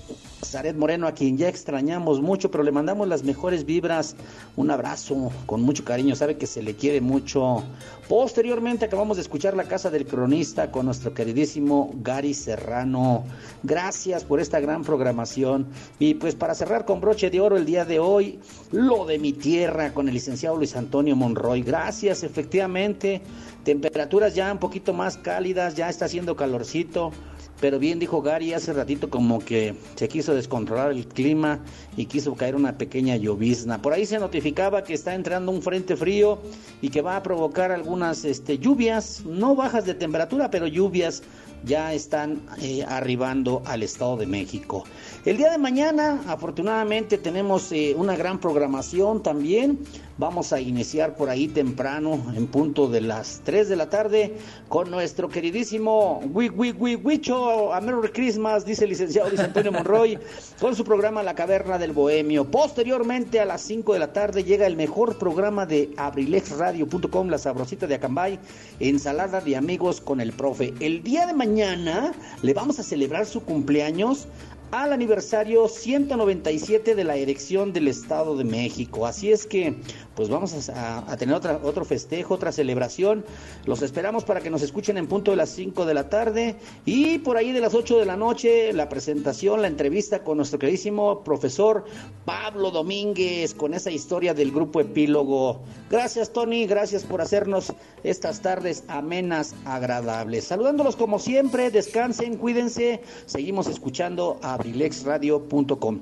Zaret 0.44 0.76
Moreno, 0.76 1.08
a 1.08 1.14
quien 1.14 1.38
ya 1.40 1.48
extrañamos 1.48 2.22
mucho, 2.22 2.52
pero 2.52 2.64
le 2.64 2.72
mandamos 2.72 3.08
las 3.08 3.24
mejores 3.24 3.66
vibras. 3.66 4.16
Un 4.56 4.70
abrazo 4.70 5.32
con 5.48 5.64
mucho 5.64 5.84
cariño, 5.84 6.16
sabe 6.16 6.38
que 6.38 6.46
se 6.46 6.62
le 6.62 6.76
quiere 6.76 7.02
mucho. 7.02 7.64
Posteriormente 8.08 8.86
acabamos 8.86 9.18
de 9.18 9.24
escuchar 9.24 9.56
La 9.56 9.64
Casa 9.64 9.90
del 9.90 10.06
Cronista 10.06 10.70
con 10.70 10.86
nuestro 10.86 11.14
queridísimo 11.14 11.92
Gary 12.04 12.34
Serrano. 12.34 13.24
Gracias 13.64 14.24
por 14.24 14.40
esta 14.40 14.60
gran 14.60 14.84
programación. 14.84 15.68
Y 15.98 16.16
pues 16.16 16.36
para 16.44 16.56
cerrar 16.56 16.84
con 16.84 17.00
broche 17.00 17.30
de 17.30 17.40
oro 17.40 17.56
el 17.56 17.66
día 17.66 17.86
de 17.86 18.00
hoy, 18.00 18.38
lo 18.74 19.06
de 19.06 19.18
mi 19.18 19.32
tierra 19.32 19.94
con 19.94 20.10
el 20.10 20.14
licenciado 20.14 20.58
Luis 20.58 20.76
Antonio 20.76 21.16
Monroy. 21.16 21.62
Gracias, 21.62 22.22
efectivamente. 22.22 23.22
Temperaturas 23.64 24.36
ya 24.36 24.52
un 24.52 24.58
poquito 24.58 24.92
más 24.92 25.16
cálidas, 25.16 25.76
ya 25.76 25.88
está 25.88 26.04
haciendo 26.04 26.36
calorcito. 26.36 27.14
Pero 27.62 27.80
bien 27.80 27.98
dijo 27.98 28.22
Gary 28.22 28.52
hace 28.52 28.74
ratito 28.74 29.10
como 29.10 29.40
que 29.40 29.74
se 29.96 30.10
quiso 30.10 30.36
descontrolar 30.36 30.92
el 30.92 31.08
clima 31.08 31.62
y 31.96 32.08
quiso 32.08 32.36
caer 32.36 32.58
una 32.58 32.78
pequeña 32.78 33.16
llovizna. 33.16 33.82
Por 33.82 33.94
ahí 33.94 34.06
se 34.06 34.20
notificaba 34.20 34.84
que 34.84 34.94
está 34.94 35.16
entrando 35.16 35.50
un 35.50 35.62
frente 35.62 35.96
frío 35.96 36.40
y 36.82 36.90
que 36.90 37.02
va 37.02 37.16
a 37.16 37.24
provocar 37.24 37.72
algunas 37.72 38.26
este, 38.26 38.58
lluvias, 38.58 39.24
no 39.26 39.56
bajas 39.56 39.86
de 39.86 39.94
temperatura, 39.94 40.52
pero 40.52 40.68
lluvias 40.68 41.24
ya 41.66 41.94
están 41.94 42.42
eh, 42.62 42.84
arribando 42.88 43.62
al 43.66 43.84
Estado 43.84 44.18
de 44.18 44.26
México. 44.26 44.84
El 45.26 45.38
día 45.38 45.52
de 45.52 45.58
mañana, 45.58 46.22
afortunadamente, 46.28 47.18
tenemos 47.18 47.72
eh, 47.72 47.94
una 47.98 48.16
gran 48.16 48.40
programación 48.40 49.24
también. 49.24 49.80
Vamos 50.20 50.54
a 50.54 50.62
iniciar 50.62 51.16
por 51.16 51.32
ahí 51.32 51.48
temprano, 51.48 52.24
en 52.36 52.46
punto 52.46 52.88
de 52.88 53.02
las 53.02 53.42
3 53.46 53.68
de 53.68 53.76
la 53.76 53.90
tarde, 53.90 54.38
con 54.70 54.92
nuestro 54.92 55.28
queridísimo 55.28 56.22
Wicho, 56.32 57.74
a 57.74 57.82
Merry 57.82 58.10
Christmas, 58.10 58.64
dice 58.64 58.84
el 58.84 58.92
licenciado 58.92 59.30
Luis 59.30 59.42
Antonio 59.42 59.72
Monroy, 59.72 60.20
con 60.62 60.76
su 60.76 60.84
programa 60.84 61.24
La 61.24 61.34
Caverna 61.34 61.80
del 61.80 61.94
Bohemio. 61.94 62.46
Posteriormente, 62.46 63.40
a 63.40 63.46
las 63.46 63.62
5 63.62 63.94
de 63.94 64.00
la 64.00 64.14
tarde, 64.14 64.44
llega 64.44 64.68
el 64.68 64.76
mejor 64.76 65.18
programa 65.18 65.66
de 65.66 65.90
abrilexradio.com, 65.98 67.30
La 67.30 67.40
Sabrosita 67.40 67.88
de 67.88 67.96
Acambay, 67.96 68.38
Ensalada 68.80 69.42
de 69.42 69.58
Amigos 69.58 70.00
con 70.00 70.22
el 70.22 70.32
Profe. 70.32 70.76
El 70.80 71.02
día 71.02 71.26
de 71.26 71.34
mañana 71.34 72.14
le 72.44 72.54
vamos 72.54 72.78
a 72.78 72.84
celebrar 72.84 73.26
su 73.26 73.42
cumpleaños 73.42 74.28
al 74.74 74.92
aniversario 74.92 75.68
197 75.68 76.96
de 76.96 77.04
la 77.04 77.16
erección 77.16 77.74
del 77.74 77.88
Estado 77.88 78.36
de 78.36 78.44
México. 78.44 79.06
Así 79.06 79.32
es 79.32 79.46
que, 79.46 79.76
pues 80.16 80.30
vamos 80.30 80.68
a, 80.68 81.16
tener 81.16 81.36
otra, 81.36 81.60
otro 81.62 81.86
festejo, 81.86 82.34
otra 82.34 82.52
celebración. 82.52 83.24
Los 83.68 83.84
esperamos 83.84 84.24
para 84.24 84.42
que 84.42 84.50
nos 84.50 84.64
escuchen 84.64 84.98
en 84.98 85.06
punto 85.06 85.30
de 85.30 85.38
las 85.38 85.50
5 85.50 85.86
de 85.86 85.94
la 85.94 86.10
tarde 86.10 86.56
y 86.86 87.20
por 87.20 87.38
ahí 87.38 87.52
de 87.52 87.62
las 87.62 87.76
8 87.76 88.00
de 88.00 88.06
la 88.06 88.18
noche 88.18 88.74
la 88.74 88.90
presentación, 88.90 89.62
la 89.62 89.68
entrevista 89.68 90.24
con 90.24 90.38
nuestro 90.38 90.58
queridísimo 90.58 91.24
profesor 91.24 91.86
Pablo 92.26 92.72
Domínguez 92.72 93.54
con 93.54 93.76
esa 93.76 93.92
historia 93.92 94.34
del 94.34 94.52
grupo 94.52 94.82
Epílogo. 94.82 95.62
Gracias 95.92 96.34
Tony, 96.34 96.66
gracias 96.66 97.04
por 97.04 97.22
hacernos 97.22 97.72
estas 98.04 98.42
tardes 98.42 98.86
amenas, 98.88 99.54
agradables. 99.66 100.46
Saludándolos 100.46 100.96
como 100.96 101.20
siempre, 101.20 101.70
descansen, 101.70 102.38
cuídense, 102.38 103.02
seguimos 103.28 103.68
escuchando 103.68 104.40
a 104.42 104.63
abrilexradio.com. 104.64 106.02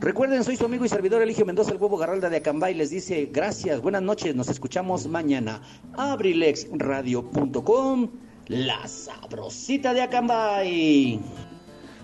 Recuerden, 0.00 0.44
soy 0.44 0.56
su 0.56 0.66
amigo 0.66 0.84
y 0.84 0.88
servidor 0.88 1.22
Eligio 1.22 1.46
Mendoza, 1.46 1.70
el 1.72 1.78
huevo 1.78 1.96
Garralda 1.96 2.28
de 2.28 2.36
Acambay. 2.38 2.74
Les 2.74 2.90
dice 2.90 3.30
gracias, 3.32 3.80
buenas 3.80 4.02
noches, 4.02 4.34
nos 4.36 4.48
escuchamos 4.48 5.06
mañana. 5.06 5.62
abrilexradio.com, 5.94 8.08
la 8.48 8.86
sabrosita 8.86 9.94
de 9.94 10.02
Acambay. 10.02 11.20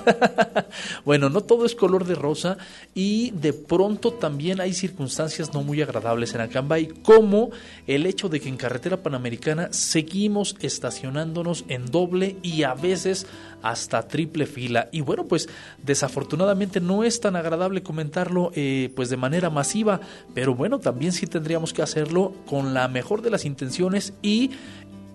bueno, 1.04 1.28
no 1.28 1.40
todo 1.42 1.64
es 1.64 1.74
color 1.74 2.04
de 2.04 2.14
rosa 2.14 2.58
y 2.94 3.30
de 3.30 3.52
pronto 3.52 4.12
también 4.12 4.60
hay 4.60 4.74
circunstancias 4.82 5.54
no 5.54 5.62
muy 5.62 5.80
agradables 5.80 6.34
en 6.34 6.40
Acambay, 6.40 6.88
como 7.02 7.50
el 7.86 8.04
hecho 8.04 8.28
de 8.28 8.40
que 8.40 8.48
en 8.48 8.56
carretera 8.56 9.02
panamericana 9.02 9.68
seguimos 9.70 10.56
estacionándonos 10.60 11.64
en 11.68 11.86
doble 11.86 12.36
y 12.42 12.64
a 12.64 12.74
veces 12.74 13.26
hasta 13.62 14.08
triple 14.08 14.46
fila. 14.46 14.88
Y 14.90 15.00
bueno, 15.00 15.26
pues 15.26 15.48
desafortunadamente 15.82 16.80
no 16.80 17.04
es 17.04 17.20
tan 17.20 17.36
agradable 17.36 17.84
comentarlo 17.84 18.50
eh, 18.54 18.92
pues 18.96 19.08
de 19.08 19.16
manera 19.16 19.50
masiva, 19.50 20.00
pero 20.34 20.54
bueno, 20.54 20.80
también 20.80 21.12
sí 21.12 21.26
tendríamos 21.26 21.72
que 21.72 21.82
hacerlo 21.82 22.32
con 22.46 22.74
la 22.74 22.88
mejor 22.88 23.22
de 23.22 23.30
las 23.30 23.44
intenciones 23.44 24.14
y 24.20 24.50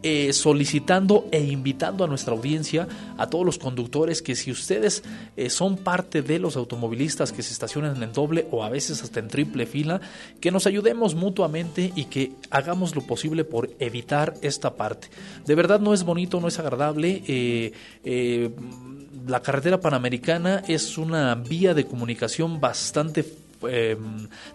eh, 0.10 0.32
solicitando 0.32 1.28
e 1.34 1.44
invitando 1.44 2.06
a 2.06 2.08
nuestra 2.08 2.34
audiencia, 2.34 2.88
a 3.18 3.28
todos 3.28 3.46
los 3.46 3.58
conductores, 3.58 4.22
que 4.22 4.38
si 4.38 4.52
ustedes 4.52 5.04
eh, 5.36 5.50
son 5.50 5.76
parte 5.76 6.22
de 6.22 6.40
los 6.40 6.56
automovilistas 6.56 7.34
que 7.34 7.44
se 7.44 7.52
estacionan 7.52 8.02
en 8.02 8.14
doble 8.14 8.48
o 8.50 8.64
a 8.64 8.70
veces 8.70 9.04
hasta 9.04 9.20
en 9.20 9.28
triple 9.28 9.66
fila, 9.66 10.00
que 10.40 10.50
nos 10.50 10.66
ayudemos 10.66 11.14
mutuamente 11.14 11.92
y 11.94 12.06
que 12.06 12.32
hagamos 12.52 12.96
lo 12.96 13.02
posible 13.02 13.44
por 13.44 13.70
evitar 13.80 14.34
esta 14.42 14.76
parte. 14.76 15.10
De 15.46 15.56
verdad 15.56 15.82
no 15.82 15.94
es 15.94 16.06
bonito, 16.06 16.40
no 16.40 16.48
es 16.48 16.58
agradable. 16.58 17.22
eh, 17.28 17.74
eh, 18.06 18.50
la 19.28 19.42
carretera 19.42 19.82
panamericana 19.82 20.64
es 20.70 20.98
una 20.98 21.36
vía 21.36 21.74
de 21.74 21.86
comunicación 21.86 22.62
bastante 22.62 23.26
eh, 23.70 23.98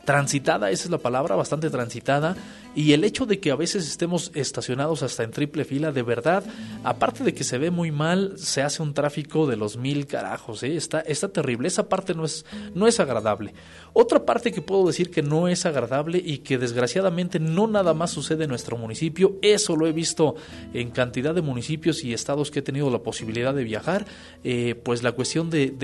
transitada, 0.05 0.71
esa 0.71 0.85
es 0.85 0.91
la 0.91 0.99
palabra, 0.99 1.35
bastante 1.37 1.71
transitada. 1.71 2.37
Y 2.75 2.93
el 2.93 3.05
hecho 3.05 3.27
de 3.27 3.39
que 3.39 3.51
a 3.51 3.57
veces 3.57 3.87
estemos 3.87 4.31
estacionados 4.35 5.03
hasta 5.03 5.25
en 5.25 5.31
triple 5.31 5.65
fila, 5.65 5.93
de 5.93 6.03
verdad, 6.03 6.43
aparte 6.85 7.23
de 7.23 7.35
que 7.35 7.45
se 7.45 7.59
ve 7.59 7.71
muy 7.71 7.91
mal, 7.91 8.35
se 8.39 8.63
hace 8.63 8.83
un 8.83 8.95
tráfico 8.95 9.47
de 9.47 9.57
los 9.57 9.77
mil 9.77 10.07
carajos, 10.07 10.63
¿eh? 10.63 10.77
está, 10.77 11.01
está 11.01 11.29
terrible. 11.29 11.69
Esa 11.69 11.89
parte 11.89 12.15
no 12.15 12.25
es, 12.25 12.47
no 12.75 12.87
es 12.87 12.99
agradable. 12.99 13.53
Otra 13.93 14.25
parte 14.25 14.53
que 14.53 14.63
puedo 14.63 14.87
decir 14.87 15.11
que 15.11 15.23
no 15.23 15.49
es 15.49 15.67
agradable 15.67 16.23
y 16.25 16.39
que 16.39 16.57
desgraciadamente 16.57 17.39
no 17.39 17.67
nada 17.67 17.93
más 17.93 18.11
sucede 18.11 18.45
en 18.45 18.51
nuestro 18.51 18.79
municipio, 18.79 19.37
eso 19.43 19.77
lo 19.77 19.87
he 19.87 19.93
visto 19.93 20.35
en 20.73 20.91
cantidad 20.91 21.35
de 21.35 21.43
municipios 21.43 22.03
y 22.05 22.15
estados 22.15 22.51
que 22.51 22.61
he 22.61 22.63
tenido 22.63 22.91
la 22.91 23.01
posibilidad 23.01 23.55
de 23.55 23.65
viajar, 23.65 24.07
eh, 24.45 24.75
pues 24.83 25.03
la 25.03 25.13
cuestión 25.13 25.51
de, 25.51 25.75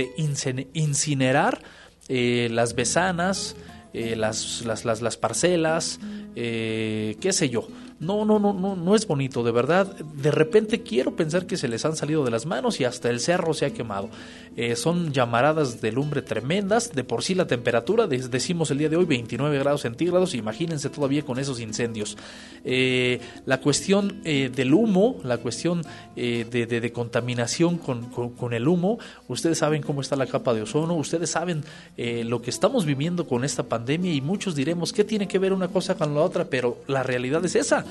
incinerar 0.72 1.60
eh, 2.08 2.48
las 2.50 2.74
besanas, 2.74 3.56
eh, 3.92 4.16
las, 4.16 4.64
las, 4.64 4.84
las, 4.84 5.02
las 5.02 5.16
parcelas, 5.16 6.00
eh, 6.36 7.16
qué 7.20 7.32
sé 7.32 7.48
yo. 7.48 7.68
No, 8.00 8.24
no, 8.24 8.38
no, 8.38 8.52
no, 8.52 8.76
no 8.76 8.94
es 8.94 9.08
bonito, 9.08 9.42
de 9.42 9.50
verdad. 9.50 9.86
De 9.96 10.30
repente 10.30 10.82
quiero 10.84 11.16
pensar 11.16 11.46
que 11.46 11.56
se 11.56 11.66
les 11.66 11.84
han 11.84 11.96
salido 11.96 12.24
de 12.24 12.30
las 12.30 12.46
manos 12.46 12.78
y 12.80 12.84
hasta 12.84 13.10
el 13.10 13.18
cerro 13.18 13.54
se 13.54 13.66
ha 13.66 13.70
quemado. 13.70 14.08
Eh, 14.56 14.76
son 14.76 15.12
llamaradas 15.12 15.80
de 15.80 15.90
lumbre 15.90 16.22
tremendas. 16.22 16.92
De 16.92 17.02
por 17.02 17.24
sí 17.24 17.34
la 17.34 17.48
temperatura, 17.48 18.06
decimos 18.06 18.70
el 18.70 18.78
día 18.78 18.88
de 18.88 18.96
hoy, 18.96 19.04
29 19.04 19.58
grados 19.58 19.80
centígrados. 19.80 20.34
Imagínense 20.34 20.90
todavía 20.90 21.22
con 21.24 21.40
esos 21.40 21.58
incendios. 21.58 22.16
Eh, 22.64 23.20
la 23.46 23.60
cuestión 23.60 24.20
eh, 24.24 24.50
del 24.54 24.74
humo, 24.74 25.16
la 25.24 25.38
cuestión 25.38 25.82
de, 26.14 26.44
de- 26.44 26.92
contaminación 26.92 27.78
con, 27.78 28.10
con- 28.10 28.30
con 28.30 28.52
el 28.52 28.68
humo. 28.68 28.98
Ustedes 29.26 29.58
saben 29.58 29.82
cómo 29.82 30.02
está 30.02 30.14
la 30.14 30.26
capa 30.26 30.54
de 30.54 30.62
ozono. 30.62 30.94
Ustedes 30.94 31.30
saben 31.30 31.64
lo 31.96 32.42
que 32.42 32.50
estamos 32.50 32.84
viviendo 32.84 33.26
con 33.26 33.44
esta 33.44 33.64
pandemia 33.64 34.12
y 34.14 34.20
muchos 34.20 34.54
diremos, 34.54 34.92
¿qué 34.92 35.02
tiene 35.04 35.26
que 35.26 35.38
ver 35.40 35.52
una 35.52 35.66
cosa 35.68 35.96
con 35.96 36.14
la 36.14 36.20
otra? 36.20 36.44
Pero 36.44 36.78
la 36.86 37.02
realidad 37.02 37.44
es 37.44 37.56
esa, 37.56 37.84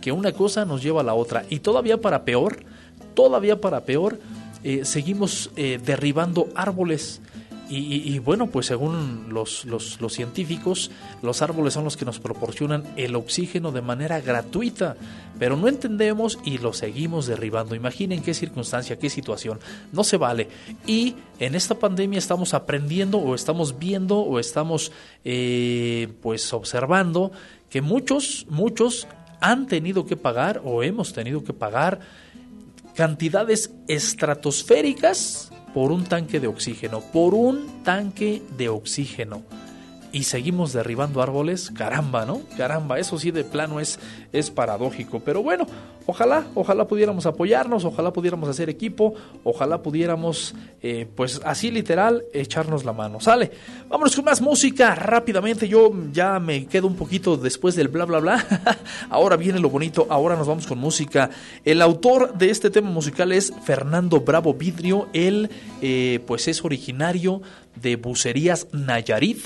que 0.00 0.12
una 0.12 0.32
cosa 0.32 0.64
nos 0.64 0.82
lleva 0.82 1.00
a 1.00 1.04
la 1.04 1.14
otra. 1.14 1.44
Y 1.50 1.60
todavía 1.60 2.00
para 2.00 2.24
peor, 2.24 2.58
todavía 3.14 3.60
para 3.60 3.80
peor, 3.84 4.18
eh, 4.62 4.84
seguimos 4.84 5.50
eh, 5.56 5.78
derribando 5.84 6.48
árboles. 6.54 7.20
Y, 7.66 8.18
bueno, 8.18 8.48
pues 8.48 8.66
según 8.66 9.28
los, 9.30 9.64
los- 9.64 9.98
los 10.00 10.12
científicos, 10.12 10.90
los 11.22 11.40
árboles 11.40 11.72
son 11.72 11.82
los 11.82 11.96
que 11.96 12.04
nos 12.04 12.20
proporcionan 12.20 12.84
el 12.96 13.16
oxígeno 13.16 13.72
de 13.72 13.80
manera 13.80 14.20
gratuita, 14.20 14.96
pero 15.38 15.56
no 15.56 15.66
entendemos 15.66 16.38
y 16.44 16.58
lo 16.58 16.74
seguimos 16.74 17.26
derribando. 17.26 17.74
Imaginen 17.74 18.22
qué 18.22 18.34
circunstancia, 18.34 18.98
qué 18.98 19.08
situación. 19.08 19.58
No 19.92 20.04
se 20.04 20.18
vale. 20.18 20.48
Y 20.86 21.16
en 21.40 21.54
esta 21.54 21.74
pandemia 21.76 22.18
estamos 22.18 22.52
aprendiendo 22.52 23.16
o 23.18 23.34
estamos 23.34 23.78
viendo 23.78 24.18
o 24.20 24.38
estamos 24.38 24.92
eh, 25.24 26.08
pues 26.22 26.52
observando 26.52 27.32
que 27.70 27.80
muchos, 27.80 28.46
muchos 28.50 29.08
han 29.44 29.66
tenido 29.66 30.06
que 30.06 30.16
pagar 30.16 30.62
o 30.64 30.82
hemos 30.82 31.12
tenido 31.12 31.44
que 31.44 31.52
pagar 31.52 32.00
cantidades 32.94 33.74
estratosféricas 33.88 35.52
por 35.74 35.92
un 35.92 36.04
tanque 36.04 36.40
de 36.40 36.46
oxígeno, 36.46 37.02
por 37.12 37.34
un 37.34 37.82
tanque 37.82 38.42
de 38.56 38.70
oxígeno. 38.70 39.42
Y 40.12 40.22
seguimos 40.22 40.72
derribando 40.72 41.20
árboles, 41.20 41.70
caramba, 41.70 42.24
¿no? 42.24 42.40
Caramba, 42.56 42.98
eso 42.98 43.18
sí 43.18 43.32
de 43.32 43.44
plano 43.44 43.80
es, 43.80 43.98
es 44.32 44.50
paradójico. 44.50 45.20
Pero 45.20 45.42
bueno, 45.42 45.66
ojalá, 46.06 46.46
ojalá 46.54 46.86
pudiéramos 46.86 47.26
apoyarnos, 47.26 47.84
ojalá 47.84 48.12
pudiéramos 48.12 48.48
hacer 48.48 48.68
equipo, 48.68 49.14
ojalá 49.42 49.82
pudiéramos, 49.82 50.54
eh, 50.82 51.06
pues 51.14 51.40
así 51.44 51.70
literal, 51.70 52.24
echarnos 52.32 52.84
la 52.84 52.92
mano. 52.92 53.20
Sale, 53.20 53.50
vámonos 53.88 54.14
con 54.14 54.24
más 54.24 54.40
música 54.40 54.94
rápidamente. 54.94 55.68
Yo 55.68 55.92
ya 56.12 56.38
me 56.38 56.66
quedo 56.66 56.86
un 56.86 56.96
poquito 56.96 57.36
después 57.36 57.74
del 57.74 57.88
bla, 57.88 58.04
bla, 58.04 58.20
bla. 58.20 58.46
ahora 59.10 59.36
viene 59.36 59.58
lo 59.60 59.70
bonito, 59.70 60.06
ahora 60.10 60.36
nos 60.36 60.46
vamos 60.46 60.66
con 60.66 60.78
música. 60.78 61.30
El 61.64 61.82
autor 61.82 62.34
de 62.34 62.50
este 62.50 62.70
tema 62.70 62.90
musical 62.90 63.32
es 63.32 63.52
Fernando 63.64 64.20
Bravo 64.20 64.54
Vidrio. 64.54 65.08
Él, 65.12 65.50
eh, 65.82 66.20
pues 66.26 66.48
es 66.48 66.64
originario 66.64 67.42
de 67.80 67.96
Bucerías 67.96 68.68
Nayarit, 68.72 69.40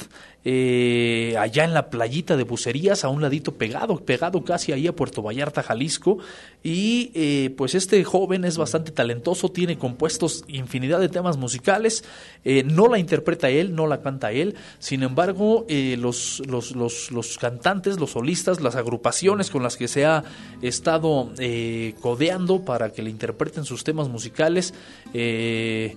eh, 0.45 1.35
allá 1.39 1.65
en 1.65 1.75
la 1.75 1.91
playita 1.91 2.37
de 2.37 2.45
Bucerías, 2.45 3.05
a 3.05 3.09
un 3.09 3.21
ladito 3.21 3.55
pegado, 3.55 4.05
pegado 4.05 4.45
casi 4.45 4.73
ahí 4.73 4.87
a 4.87 4.95
Puerto 4.95 5.23
Vallarta, 5.23 5.63
Jalisco. 5.63 6.19
Y 6.63 7.13
eh, 7.15 7.55
pues 7.57 7.75
este 7.77 8.03
joven 8.03 8.45
es 8.45 8.59
bastante 8.59 8.91
talentoso, 8.91 9.51
tiene 9.51 9.79
compuestos 9.79 10.45
infinidad 10.49 10.99
de 10.99 11.09
temas 11.09 11.37
musicales, 11.37 12.05
eh, 12.45 12.65
no 12.65 12.89
la 12.89 12.99
interpreta 12.99 13.49
él, 13.49 13.75
no 13.75 13.87
la 13.87 14.03
canta 14.03 14.33
él, 14.33 14.57
sin 14.81 15.05
embargo 15.05 15.67
eh, 15.69 15.97
los, 15.99 16.43
los, 16.49 16.75
los, 16.75 17.13
los 17.13 17.39
cantantes, 17.39 18.01
los 18.01 18.11
solistas, 18.11 18.61
las 18.61 18.75
agrupaciones 18.75 19.51
con 19.51 19.63
las 19.63 19.77
que 19.77 19.87
se 19.87 20.05
ha 20.05 20.25
estado 20.61 21.33
eh, 21.39 21.95
codeando 22.01 22.65
para 22.65 22.93
que 22.93 23.03
le 23.03 23.11
interpreten 23.11 23.65
sus 23.65 23.85
temas 23.85 24.09
musicales, 24.09 24.75
eh, 25.15 25.97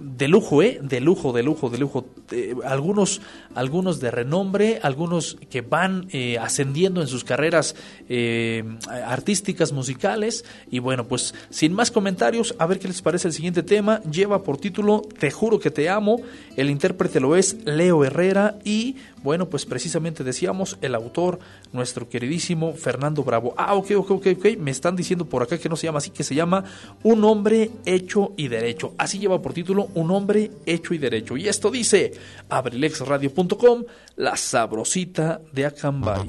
de 0.00 0.28
lujo, 0.28 0.62
¿eh? 0.62 0.78
De 0.80 1.00
lujo, 1.00 1.32
de 1.32 1.42
lujo, 1.42 1.70
de 1.70 1.78
lujo. 1.78 2.06
Eh, 2.30 2.54
algunos, 2.64 3.20
algunos 3.54 4.00
de 4.00 4.10
renombre, 4.10 4.78
algunos 4.82 5.36
que 5.50 5.60
van 5.60 6.08
eh, 6.10 6.38
ascendiendo 6.38 7.00
en 7.00 7.08
sus 7.08 7.24
carreras 7.24 7.74
eh, 8.08 8.64
artísticas, 8.88 9.72
musicales. 9.72 10.44
Y 10.70 10.78
bueno, 10.78 11.06
pues 11.06 11.34
sin 11.50 11.72
más 11.72 11.90
comentarios, 11.90 12.54
a 12.58 12.66
ver 12.66 12.78
qué 12.78 12.88
les 12.88 13.02
parece 13.02 13.28
el 13.28 13.34
siguiente 13.34 13.62
tema. 13.62 14.00
Lleva 14.04 14.42
por 14.42 14.58
título 14.58 15.02
Te 15.18 15.30
juro 15.30 15.58
que 15.58 15.70
te 15.70 15.88
amo. 15.88 16.20
El 16.56 16.70
intérprete 16.70 17.20
lo 17.20 17.36
es 17.36 17.56
Leo 17.64 18.04
Herrera 18.04 18.58
y 18.64 18.96
bueno, 19.22 19.48
pues 19.48 19.66
precisamente 19.66 20.24
decíamos 20.24 20.78
el 20.82 20.94
autor, 20.94 21.38
nuestro 21.72 22.08
queridísimo 22.08 22.74
Fernando 22.74 23.24
Bravo. 23.24 23.54
Ah, 23.56 23.74
ok, 23.74 23.92
ok, 23.96 24.10
ok, 24.12 24.26
ok. 24.38 24.46
Me 24.58 24.70
están 24.70 24.96
diciendo 24.96 25.24
por 25.26 25.42
acá 25.42 25.58
que 25.58 25.68
no 25.68 25.76
se 25.76 25.86
llama 25.86 25.98
así, 25.98 26.10
que 26.10 26.24
se 26.24 26.34
llama 26.34 26.64
Un 27.02 27.24
hombre 27.24 27.70
hecho 27.84 28.32
y 28.36 28.48
derecho. 28.48 28.94
Así 28.98 29.18
lleva 29.18 29.42
por 29.42 29.52
título 29.52 29.88
Un 29.94 30.10
hombre 30.10 30.50
hecho 30.64 30.94
y 30.94 30.98
derecho. 30.98 31.36
Y 31.36 31.48
esto 31.48 31.70
dice 31.70 32.12
abrilexradio.com, 32.48 33.84
la 34.16 34.36
sabrosita 34.36 35.40
de 35.52 35.66
Acambay. 35.66 36.26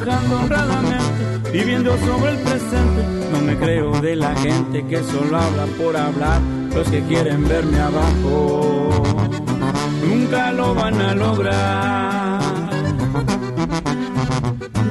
Trabajando 0.00 0.40
honradamente, 0.40 1.50
viviendo 1.52 1.96
sobre 1.98 2.32
el 2.32 2.38
presente. 2.38 3.28
No 3.32 3.40
me 3.40 3.56
creo 3.56 4.00
de 4.00 4.16
la 4.16 4.34
gente 4.36 4.84
que 4.86 5.02
solo 5.02 5.36
habla 5.36 5.66
por 5.78 5.96
hablar, 5.96 6.40
los 6.74 6.88
que 6.88 7.02
quieren 7.02 7.46
verme 7.48 7.80
abajo, 7.80 9.02
nunca 10.06 10.52
lo 10.52 10.74
van 10.74 11.00
a 11.00 11.14
lograr. 11.14 12.40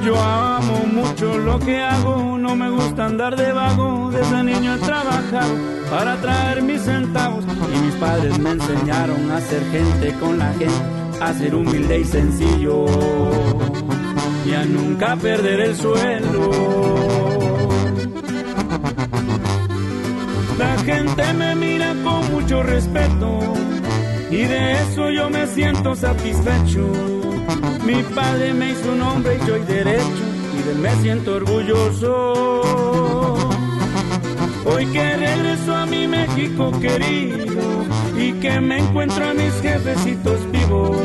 Yo 0.04 0.18
amo 0.18 0.86
mucho 0.86 1.38
lo 1.38 1.58
que 1.58 1.78
hago, 1.82 2.38
no 2.38 2.56
me 2.56 2.70
gusta 2.70 3.06
andar 3.06 3.36
de 3.36 3.52
vago, 3.52 4.10
desde 4.10 4.42
niño 4.42 4.74
he 4.74 4.78
trabajado 4.78 5.54
para 5.90 6.16
traer 6.16 6.62
mis 6.62 6.80
centavos 6.80 7.44
y 7.44 7.78
mis 7.80 7.94
padres 7.96 8.38
me 8.38 8.52
enseñaron 8.52 9.30
a 9.30 9.40
ser 9.40 9.62
gente 9.70 10.14
con 10.18 10.38
la 10.38 10.52
gente, 10.54 10.72
a 11.20 11.34
ser 11.34 11.54
humilde 11.54 11.98
y 11.98 12.04
sencillo 12.04 12.86
y 14.50 14.68
nunca 14.68 15.16
perder 15.16 15.60
el 15.60 15.76
suelo. 15.76 16.50
La 20.58 20.76
gente 20.78 21.32
me 21.34 21.54
mira 21.54 21.94
con 22.02 22.32
mucho 22.32 22.62
respeto 22.62 23.38
y 24.30 24.42
de 24.42 24.72
eso 24.72 25.10
yo 25.10 25.30
me 25.30 25.46
siento 25.46 25.94
satisfecho. 25.94 26.86
Mi 27.84 28.02
padre 28.02 28.52
me 28.52 28.72
hizo 28.72 28.92
un 28.92 29.02
hombre 29.02 29.36
y 29.36 29.72
derecho 29.72 30.24
y 30.58 30.62
de 30.62 30.72
él 30.72 30.78
me 30.78 30.94
siento 30.96 31.36
orgulloso. 31.36 32.32
Hoy 34.64 34.86
que 34.86 35.16
regreso 35.16 35.74
a 35.74 35.86
mi 35.86 36.06
México 36.06 36.72
querido 36.80 37.84
y 38.18 38.32
que 38.34 38.60
me 38.60 38.78
encuentro 38.78 39.30
a 39.30 39.34
mis 39.34 39.52
jefecitos 39.62 40.50
vivos, 40.50 40.96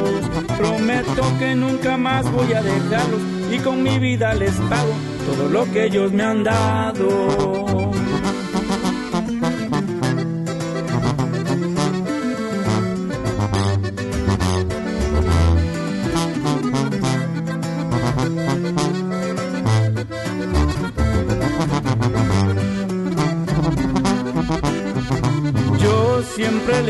prometo 0.57 1.23
que 1.39 1.55
nunca 1.55 1.95
más 1.97 2.29
voy 2.31 2.51
a 2.53 2.61
dejarlos 2.61 3.34
y 3.51 3.59
con 3.59 3.83
mi 3.83 3.99
vida 3.99 4.33
les 4.33 4.53
pago 4.69 4.93
todo 5.25 5.49
lo 5.49 5.71
que 5.71 5.85
ellos 5.85 6.11
me 6.11 6.23
han 6.23 6.43
dado. 6.43 7.74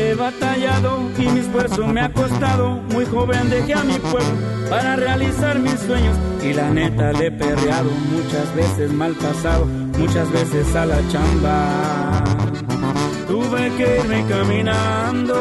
He 0.06 0.14
batallado 0.14 1.00
y 1.18 1.28
mi 1.28 1.40
esfuerzo 1.40 1.86
me 1.86 2.00
ha 2.00 2.12
costado. 2.12 2.76
Muy 2.92 3.04
joven 3.06 3.50
dejé 3.50 3.74
a 3.74 3.82
mi 3.84 3.98
pueblo 3.98 4.30
para 4.70 4.96
realizar 4.96 5.58
mis 5.58 5.78
sueños 5.80 6.16
y 6.42 6.52
la 6.52 6.70
neta 6.70 7.12
le 7.12 7.26
he 7.26 7.30
perreado 7.30 7.90
muchas 7.90 8.54
veces 8.54 8.92
mal 8.92 9.14
pasado, 9.14 9.66
muchas 9.98 10.30
veces 10.30 10.74
a 10.74 10.86
la 10.86 10.98
chamba. 11.08 12.24
Tuve 13.26 13.72
que 13.76 13.98
irme 14.00 14.24
caminando. 14.28 15.38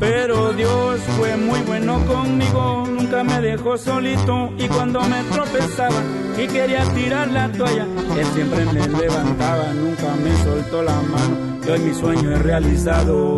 Pero 0.00 0.52
Dios 0.52 1.00
fue 1.16 1.36
muy 1.36 1.60
bueno 1.60 2.04
conmigo, 2.04 2.84
nunca 2.86 3.24
me 3.24 3.40
dejó 3.40 3.78
solito 3.78 4.50
y 4.58 4.68
cuando 4.68 5.00
me 5.02 5.22
tropezaba 5.32 6.02
y 6.36 6.46
quería 6.46 6.84
tirar 6.92 7.30
la 7.30 7.50
toalla, 7.52 7.86
Él 8.18 8.26
siempre 8.34 8.66
me 8.66 8.86
levantaba, 8.88 9.72
nunca 9.72 10.14
me 10.22 10.36
soltó 10.42 10.82
la 10.82 11.00
mano 11.00 11.53
hoy 11.72 11.80
mi 11.80 11.94
sueño 11.94 12.32
es 12.32 12.42
realizado 12.42 13.36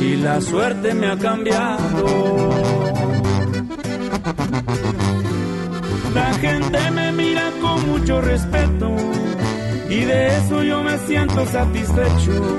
y 0.00 0.16
la 0.16 0.40
suerte 0.40 0.94
me 0.94 1.08
ha 1.08 1.16
cambiado. 1.16 2.06
La 6.14 6.34
gente 6.34 6.90
me 6.92 7.12
mira 7.12 7.50
con 7.60 7.86
mucho 7.88 8.20
respeto 8.20 8.90
y 9.88 10.04
de 10.04 10.36
eso 10.38 10.62
yo 10.62 10.82
me 10.82 10.98
siento 10.98 11.44
satisfecho. 11.46 12.56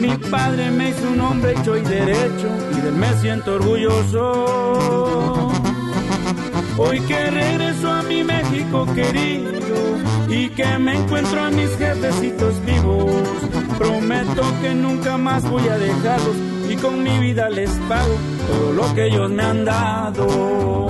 Mi 0.00 0.16
padre 0.30 0.70
me 0.70 0.90
hizo 0.90 1.10
un 1.10 1.20
hombre 1.20 1.52
hecho 1.52 1.76
y 1.76 1.82
derecho 1.82 2.48
y 2.72 2.80
de 2.80 2.88
él 2.88 2.94
me 2.94 3.12
siento 3.20 3.54
orgulloso. 3.54 5.49
Hoy 6.82 6.98
que 7.00 7.30
regreso 7.30 7.92
a 7.92 8.02
mi 8.02 8.24
México 8.24 8.86
querido 8.94 9.80
y 10.28 10.48
que 10.48 10.78
me 10.78 10.96
encuentro 10.96 11.38
a 11.38 11.50
mis 11.50 11.70
jefecitos 11.76 12.54
vivos, 12.64 13.10
prometo 13.76 14.42
que 14.62 14.74
nunca 14.74 15.18
más 15.18 15.42
voy 15.48 15.68
a 15.68 15.76
dejarlos 15.76 16.36
y 16.70 16.76
con 16.76 17.02
mi 17.02 17.18
vida 17.18 17.50
les 17.50 17.70
pago 17.86 18.14
todo 18.48 18.72
lo 18.72 18.94
que 18.94 19.08
ellos 19.08 19.30
me 19.30 19.42
han 19.42 19.64
dado. 19.66 20.88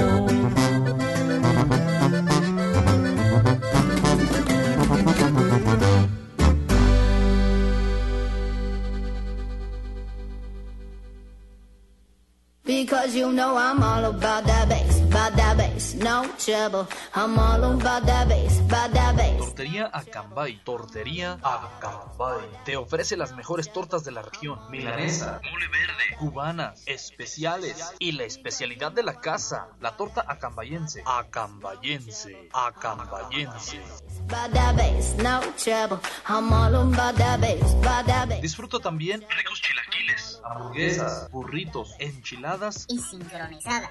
Because 12.65 13.15
you 13.17 13.33
know 13.33 13.57
I'm 13.57 13.83
all 13.83 14.05
about 14.05 14.45
that 14.47 14.69
bass, 14.69 14.90
about 15.21 15.37
that 15.37 15.57
bass, 15.57 15.95
no 15.95 16.27
trouble. 16.39 16.87
I'm 17.15 17.39
all 17.39 17.63
about 17.65 18.07
that 18.07 18.29
bass, 18.29 18.61
about 18.61 18.93
that 18.93 19.17
bass. 19.17 19.39
Tortería 19.39 19.91
Acambay, 19.93 20.61
Tortería 20.65 21.39
Acambay. 21.43 22.49
Te 22.65 22.77
ofrece 22.77 23.17
las 23.17 23.33
mejores 23.35 23.73
tortas 23.73 24.05
de 24.05 24.13
la 24.13 24.23
región. 24.23 24.59
Milanesa, 24.71 25.41
mole 25.45 25.69
verde, 25.69 26.17
cubanas, 26.19 26.83
especiales 26.87 27.93
y 27.99 28.13
la 28.13 28.25
especialidad 28.25 28.93
de 28.93 29.03
la 29.03 29.21
casa, 29.21 29.69
la 29.81 29.97
torta 29.97 30.25
acambayense. 30.27 31.03
Acambayense, 31.05 32.49
acambayense. 32.53 33.81
About 34.29 34.53
that 34.53 34.77
bass, 34.77 35.15
no 35.23 35.41
trouble. 35.63 35.99
I'm 36.27 36.53
all 36.53 36.75
about 36.75 37.17
that 37.17 37.41
bass, 37.41 37.75
about 37.75 38.07
that 38.07 38.29
bass. 38.29 38.41
Disfruta 38.41 38.79
también 38.79 39.27
ricos 39.37 39.61
chilaquiles, 39.61 40.41
hamburguesas, 40.45 41.31
burritos, 41.31 41.95
enchiladas 41.99 42.87
Y 42.89 42.99
sincronizadas. 42.99 43.91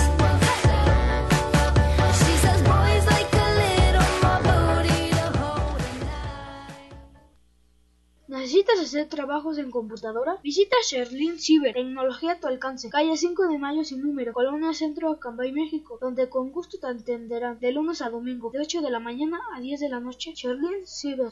¿Necesitas 8.41 8.79
hacer 8.79 9.07
trabajos 9.07 9.59
en 9.59 9.69
computadora? 9.69 10.39
Visita 10.41 10.75
Sherlin 10.83 11.37
Ciber, 11.37 11.75
tecnología 11.75 12.31
a 12.31 12.39
tu 12.39 12.47
alcance, 12.47 12.89
calle 12.89 13.15
5 13.15 13.47
de 13.47 13.59
Mayo 13.59 13.83
sin 13.83 14.01
número, 14.01 14.33
Colonia 14.33 14.73
Centro, 14.73 15.11
Acambay, 15.11 15.51
México, 15.51 15.99
donde 16.01 16.27
con 16.27 16.51
gusto 16.51 16.79
te 16.79 16.87
atenderán 16.87 17.59
de 17.59 17.71
lunes 17.71 18.01
a 18.01 18.09
domingo, 18.09 18.49
de 18.49 18.61
8 18.61 18.81
de 18.81 18.89
la 18.89 18.99
mañana 18.99 19.39
a 19.55 19.61
10 19.61 19.81
de 19.81 19.89
la 19.89 19.99
noche. 19.99 20.33
Sherlin 20.33 20.87
Ciber. 20.87 21.29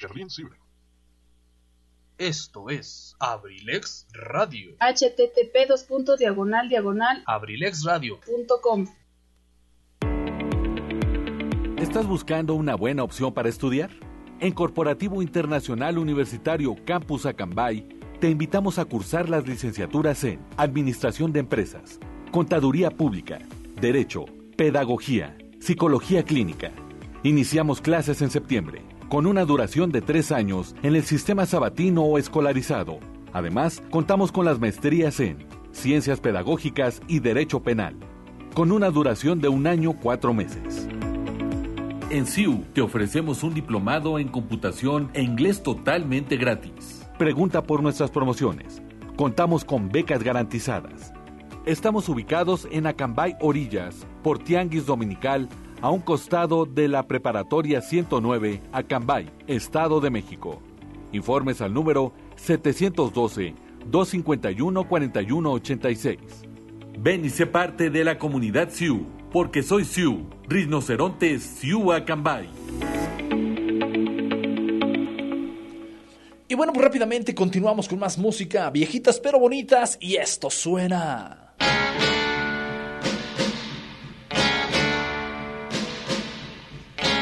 Esto 2.20 2.70
es 2.70 3.16
Abrilex 3.20 4.06
Radio. 4.14 4.76
http 4.80 5.68
dos 5.68 5.86
puntos 5.86 6.20
diagonal 6.20 6.70
diagonal 6.70 7.24
Abrilex 7.26 7.86
Radio. 7.86 8.20
punto 8.20 8.62
com. 8.62 8.86
¿Estás 11.80 12.06
buscando 12.06 12.54
una 12.54 12.76
buena 12.76 13.04
opción 13.04 13.34
para 13.34 13.50
estudiar? 13.50 13.90
En 14.42 14.54
Corporativo 14.54 15.22
Internacional 15.22 15.98
Universitario 15.98 16.74
Campus 16.86 17.26
Acambay, 17.26 17.86
te 18.22 18.30
invitamos 18.30 18.80
a 18.80 18.86
cursar 18.86 19.28
las 19.28 19.46
licenciaturas 19.46 20.24
en 20.24 20.40
Administración 20.56 21.34
de 21.34 21.42
Empresas, 21.42 22.00
Contaduría 22.32 22.90
Pública, 22.90 23.40
Derecho, 23.82 24.26
Pedagogía, 24.56 25.38
Psicología 25.60 26.24
Clínica. 26.24 26.72
Iniciamos 27.24 27.82
clases 27.82 28.22
en 28.22 28.30
septiembre, 28.30 28.82
con 29.10 29.26
una 29.26 29.44
duración 29.44 29.92
de 29.92 30.02
tres 30.02 30.32
años 30.32 30.74
en 30.84 30.96
el 30.96 31.04
sistema 31.04 31.46
sabatino 31.46 32.04
o 32.04 32.18
escolarizado. 32.18 33.00
Además, 33.34 33.84
contamos 33.90 34.32
con 34.32 34.46
las 34.46 34.58
maestrías 34.58 35.20
en 35.20 35.48
Ciencias 35.74 36.22
Pedagógicas 36.22 37.02
y 37.10 37.20
Derecho 37.20 37.62
Penal, 37.62 37.98
con 38.54 38.72
una 38.72 38.90
duración 38.90 39.42
de 39.42 39.50
un 39.50 39.68
año 39.68 40.00
cuatro 40.02 40.34
meses. 40.34 40.88
En 42.12 42.26
CIU 42.26 42.64
te 42.74 42.82
ofrecemos 42.82 43.44
un 43.44 43.54
diplomado 43.54 44.18
en 44.18 44.30
computación 44.30 45.12
e 45.14 45.22
inglés 45.22 45.62
totalmente 45.62 46.38
gratis. 46.38 47.08
Pregunta 47.20 47.62
por 47.62 47.84
nuestras 47.84 48.10
promociones. 48.10 48.82
Contamos 49.16 49.64
con 49.64 49.90
becas 49.90 50.24
garantizadas. 50.24 51.14
Estamos 51.68 52.10
ubicados 52.10 52.68
en 52.72 52.88
Acambay 52.88 53.36
Orillas, 53.40 54.08
por 54.24 54.40
Tianguis 54.40 54.88
Dominical, 54.88 55.50
a 55.82 55.92
un 55.92 56.02
costado 56.02 56.66
de 56.66 56.88
la 56.88 57.06
Preparatoria 57.06 57.80
109, 57.80 58.60
Acambay, 58.72 59.30
Estado 59.46 60.02
de 60.02 60.10
México. 60.10 60.64
Informes 61.12 61.62
al 61.62 61.76
número 61.76 62.14
712-251-4186. 63.86 66.18
Ven 66.98 67.24
y 67.24 67.30
sé 67.30 67.46
parte 67.46 67.92
de 67.92 68.04
la 68.04 68.18
comunidad 68.18 68.72
Sioux, 68.72 69.06
porque 69.32 69.64
soy 69.64 69.86
Sioux, 69.86 70.26
Rinoceronte 70.48 71.40
Sioux 71.40 71.92
Acambay. 71.92 72.50
Y 76.48 76.56
bueno, 76.56 76.74
pues 76.74 76.84
rápidamente 76.84 77.36
continuamos 77.36 77.88
con 77.88 78.00
más 78.00 78.18
música, 78.18 78.70
viejitas 78.72 79.20
pero 79.20 79.40
bonitas, 79.40 79.98
y 80.02 80.16
esto 80.16 80.50
suena. 80.50 81.54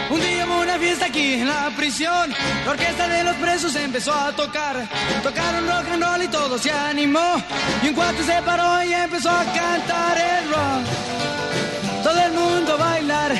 Un 0.09 0.21
día 0.21 0.45
hubo 0.45 0.61
una 0.61 0.79
fiesta 0.79 1.07
aquí 1.07 1.33
en 1.33 1.47
la 1.47 1.69
prisión. 1.75 2.31
La 2.65 2.71
orquesta 2.71 3.09
de 3.09 3.23
los 3.25 3.35
presos 3.35 3.75
empezó 3.75 4.13
a 4.13 4.33
tocar. 4.33 4.87
Tocaron 5.21 5.67
rock 5.67 5.91
and 5.91 6.03
roll 6.03 6.23
y 6.23 6.27
todo 6.29 6.57
se 6.57 6.71
animó. 6.71 7.35
Y 7.83 7.89
un 7.89 7.95
cuarto 7.95 8.23
se 8.23 8.41
paró 8.43 8.81
y 8.89 8.93
empezó 8.93 9.29
a 9.29 9.43
cantar 9.43 10.17
el 10.17 10.49
rock. 10.49 11.56
Mundo 12.67 12.83
bailar. 12.83 13.31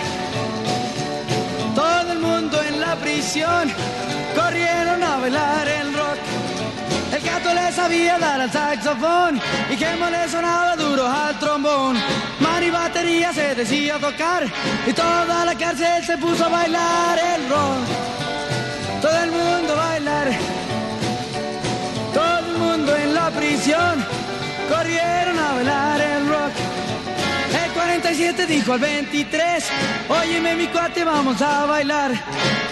Todo 1.76 2.12
el 2.14 2.20
mundo 2.20 2.64
en 2.64 2.80
la 2.80 2.96
prisión. 2.96 3.74
Corrieron 4.34 5.04
a 5.04 5.18
bailar 5.18 5.68
el 5.68 5.94
rock. 5.94 6.20
El 7.12 7.22
gato 7.22 7.54
le 7.54 7.72
sabía 7.74 8.18
dar 8.20 8.40
al 8.40 8.50
saxofón 8.50 9.42
y 9.70 9.76
Gemo 9.76 10.10
le 10.10 10.30
sonaba 10.30 10.78
duro 10.78 11.06
al 11.06 11.38
trombón. 11.40 11.98
Man 12.40 12.64
y 12.64 12.70
batería 12.70 13.34
se 13.34 13.54
decía 13.54 14.00
tocar 14.00 14.46
y 14.88 14.94
toda 14.94 15.44
la 15.44 15.56
cárcel 15.56 16.06
se 16.06 16.18
puso 16.18 16.46
a 16.46 16.48
bailar 16.48 17.20
el 17.20 17.50
rock. 17.50 17.84
Todo 19.02 19.24
el 19.24 19.32
mundo 19.32 19.76
bailar, 19.76 20.28
todo 22.14 22.40
el 22.40 22.58
mundo 22.58 22.96
en 22.96 23.14
la 23.14 23.30
prisión 23.32 24.06
corrieron 24.70 25.38
a 25.38 25.54
bailar 25.54 26.00
el 26.00 26.30
rock. 26.30 26.67
El 27.98 28.04
47 28.04 28.46
dijo 28.46 28.74
al 28.74 28.80
23, 28.80 29.66
óyeme 30.08 30.56
mi 30.56 30.68
cuate, 30.68 31.04
vamos 31.04 31.42
a 31.42 31.66
bailar. 31.66 32.12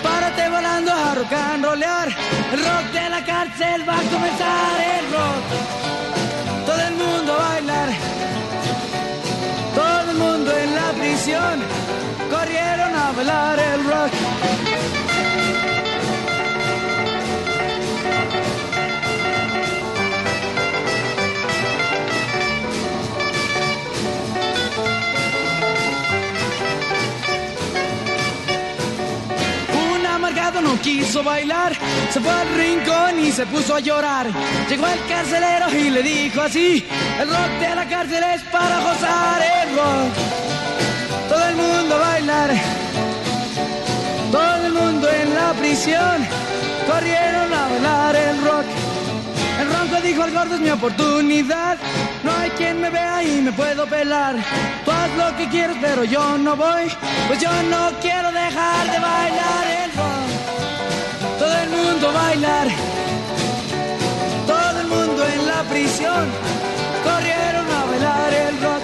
Párate 0.03 0.47
volando 0.49 0.93
a 0.93 1.15
rock 1.15 1.34
and 1.34 1.65
rollear. 1.65 2.09
El 2.53 2.59
rock 2.59 2.91
de 2.93 3.09
la 3.09 3.26
cárcel 3.26 3.89
va 3.89 3.97
a 3.97 4.03
comenzar 4.03 4.82
el 4.99 5.05
rock. 5.11 6.65
Todo 6.67 6.80
el 6.80 6.93
mundo 6.93 7.34
a 7.34 7.38
bailar. 7.38 7.89
Todo 9.73 10.11
el 10.11 10.17
mundo 10.17 10.51
en 10.55 10.76
la 10.76 10.91
prisión 10.91 11.59
corrieron 12.30 12.95
a 12.95 13.11
bailar 13.13 13.59
el 13.59 13.84
rock. 13.84 14.74
No 30.61 30.81
quiso 30.81 31.21
bailar, 31.23 31.73
se 32.11 32.19
fue 32.19 32.31
al 32.31 32.47
rincón 32.55 33.19
y 33.19 33.31
se 33.31 33.45
puso 33.45 33.75
a 33.75 33.79
llorar. 33.79 34.27
Llegó 34.67 34.87
el 34.87 34.99
carcelero 35.07 35.69
y 35.69 35.89
le 35.89 36.01
dijo 36.01 36.41
así, 36.41 36.83
el 37.19 37.29
rock 37.29 37.51
de 37.59 37.75
la 37.75 37.85
cárcel 37.87 38.23
es 38.23 38.41
para 38.43 38.79
gozar 38.79 39.41
el 39.41 39.75
rock. 39.75 40.13
Todo 41.29 41.47
el 41.49 41.55
mundo 41.55 41.95
a 41.95 41.97
bailar, 41.97 42.51
todo 44.31 44.65
el 44.65 44.73
mundo 44.73 45.09
en 45.09 45.35
la 45.35 45.53
prisión, 45.53 46.25
corrieron 46.87 47.53
a 47.53 47.67
bailar 47.67 48.15
el 48.15 48.43
rock. 48.43 48.65
El 49.59 49.73
ronco 49.73 50.01
dijo 50.01 50.23
al 50.23 50.31
gordo 50.31 50.55
es 50.55 50.61
mi 50.61 50.69
oportunidad. 50.69 51.77
No 52.23 52.31
hay 52.31 52.49
quien 52.51 52.81
me 52.81 52.89
vea 52.89 53.23
y 53.23 53.41
me 53.41 53.51
puedo 53.51 53.85
pelar. 53.85 54.35
Tú 54.83 54.91
haz 54.91 55.09
lo 55.17 55.37
que 55.37 55.47
quieras, 55.49 55.77
pero 55.79 56.03
yo 56.03 56.37
no 56.37 56.55
voy. 56.55 56.91
Pues 57.27 57.39
yo 57.39 57.51
no 57.63 57.91
quiero 58.01 58.31
dejar 58.31 58.91
de 58.91 58.99
bailar 58.99 59.67
el 59.83 59.91
rock. 59.93 60.04
Mundo 61.95 62.11
bailar. 62.11 62.67
Todo 64.45 64.81
el 64.81 64.87
mundo 64.87 65.25
en 65.33 65.47
la 65.47 65.63
prisión. 65.63 66.27
Corrieron 67.05 67.71
a 67.71 67.85
bailar 67.85 68.33
el 68.33 68.61
rock. 68.61 68.74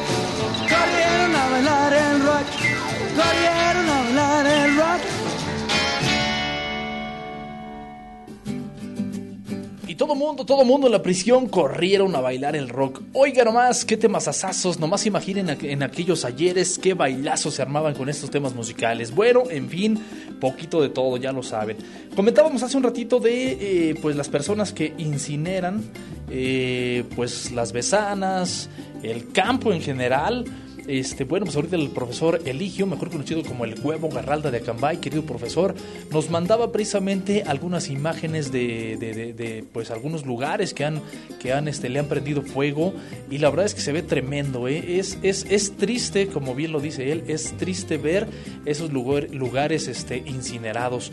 Todo 10.01 10.15
mundo, 10.15 10.45
todo 10.47 10.65
mundo 10.65 10.87
en 10.87 10.93
la 10.93 11.03
prisión 11.03 11.47
corrieron 11.47 12.15
a 12.15 12.21
bailar 12.21 12.55
el 12.55 12.69
rock. 12.69 13.03
Oiga 13.13 13.43
nomás, 13.43 13.85
qué 13.85 13.97
temas 13.97 14.27
asazos, 14.27 14.79
nomás 14.79 15.05
imaginen 15.05 15.55
en 15.61 15.83
aquellos 15.83 16.25
ayeres 16.25 16.79
qué 16.79 16.95
bailazos 16.95 17.53
se 17.53 17.61
armaban 17.61 17.93
con 17.93 18.09
estos 18.09 18.31
temas 18.31 18.55
musicales. 18.55 19.13
Bueno, 19.13 19.43
en 19.51 19.69
fin, 19.69 19.99
poquito 20.39 20.81
de 20.81 20.89
todo, 20.89 21.17
ya 21.17 21.31
lo 21.31 21.43
saben. 21.43 21.77
Comentábamos 22.15 22.63
hace 22.63 22.77
un 22.77 22.81
ratito 22.81 23.19
de 23.19 23.91
eh, 23.91 23.95
pues 24.01 24.15
las 24.15 24.27
personas 24.27 24.73
que 24.73 24.91
incineran 24.97 25.83
eh, 26.31 27.03
pues 27.15 27.51
las 27.51 27.71
besanas, 27.71 28.71
el 29.03 29.31
campo 29.31 29.71
en 29.71 29.81
general. 29.81 30.45
Este, 30.87 31.23
bueno, 31.25 31.45
pues 31.45 31.55
ahorita 31.55 31.75
el 31.75 31.89
profesor 31.89 32.41
Eligio, 32.45 32.87
mejor 32.87 33.09
conocido 33.11 33.43
como 33.43 33.65
el 33.65 33.79
huevo 33.79 34.09
Garralda 34.09 34.49
de 34.51 34.57
Acambay, 34.57 34.97
querido 34.97 35.23
profesor, 35.23 35.75
nos 36.11 36.29
mandaba 36.29 36.71
precisamente 36.71 37.43
algunas 37.43 37.89
imágenes 37.89 38.51
de, 38.51 38.97
de- 38.97 39.63
pues 39.71 39.91
algunos 39.91 40.25
lugares 40.25 40.73
que 40.73 40.83
han, 40.83 41.01
que 41.39 41.53
han, 41.53 41.67
este, 41.67 41.87
le 41.89 41.99
han 41.99 42.07
prendido 42.07 42.41
fuego 42.41 42.93
y 43.29 43.37
la 43.37 43.49
verdad 43.51 43.67
es 43.67 43.75
que 43.75 43.81
se 43.81 43.91
ve 43.91 44.01
tremendo, 44.01 44.67
¿eh? 44.67 44.97
es, 44.99 45.17
es, 45.21 45.45
es 45.49 45.77
triste, 45.77 46.27
como 46.27 46.55
bien 46.55 46.71
lo 46.71 46.79
dice 46.79 47.11
él, 47.11 47.23
es 47.27 47.55
triste 47.57 47.97
ver 47.97 48.27
esos 48.65 48.91
lugar- 48.91 49.29
lugares 49.31 49.87
este, 49.87 50.17
incinerados. 50.25 51.11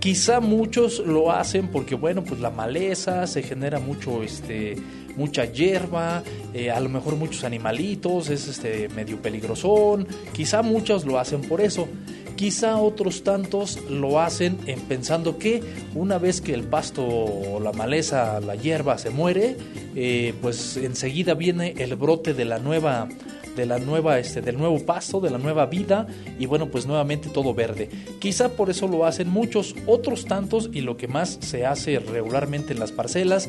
Quizá 0.00 0.40
muchos 0.40 0.98
lo 0.98 1.30
hacen 1.30 1.68
porque, 1.68 1.94
bueno, 1.94 2.24
pues 2.24 2.40
la 2.40 2.50
maleza, 2.50 3.24
se 3.28 3.42
genera 3.44 3.78
mucho, 3.78 4.24
este, 4.24 4.74
mucha 5.16 5.44
hierba, 5.44 6.22
eh, 6.54 6.70
a 6.70 6.80
lo 6.80 6.88
mejor 6.88 7.16
muchos 7.16 7.44
animalitos, 7.44 8.30
es 8.30 8.48
este, 8.48 8.88
medio 8.90 9.20
peligrosón. 9.20 10.06
Quizá 10.32 10.62
muchos 10.62 11.04
lo 11.04 11.18
hacen 11.18 11.42
por 11.42 11.60
eso. 11.60 11.88
Quizá 12.36 12.76
otros 12.76 13.22
tantos 13.22 13.78
lo 13.88 14.20
hacen 14.20 14.58
en 14.66 14.80
pensando 14.80 15.38
que 15.38 15.62
una 15.94 16.18
vez 16.18 16.40
que 16.40 16.54
el 16.54 16.64
pasto 16.64 17.04
o 17.06 17.60
la 17.60 17.72
maleza, 17.72 18.40
la 18.40 18.56
hierba 18.56 18.98
se 18.98 19.10
muere, 19.10 19.56
eh, 19.94 20.34
pues 20.40 20.76
enseguida 20.76 21.34
viene 21.34 21.74
el 21.78 21.94
brote 21.94 22.34
de 22.34 22.44
la 22.44 22.58
nueva 22.58 23.08
de 23.56 23.66
la 23.66 23.78
nueva 23.78 24.18
este 24.18 24.40
del 24.40 24.56
nuevo 24.58 24.78
pasto, 24.84 25.20
de 25.20 25.30
la 25.30 25.38
nueva 25.38 25.66
vida 25.66 26.06
y 26.38 26.46
bueno, 26.46 26.68
pues 26.68 26.86
nuevamente 26.86 27.28
todo 27.28 27.54
verde. 27.54 27.88
Quizá 28.18 28.50
por 28.50 28.70
eso 28.70 28.88
lo 28.88 29.04
hacen 29.04 29.28
muchos, 29.28 29.74
otros 29.86 30.24
tantos 30.24 30.70
y 30.72 30.80
lo 30.80 30.96
que 30.96 31.08
más 31.08 31.38
se 31.40 31.66
hace 31.66 31.98
regularmente 31.98 32.72
en 32.72 32.80
las 32.80 32.92
parcelas, 32.92 33.48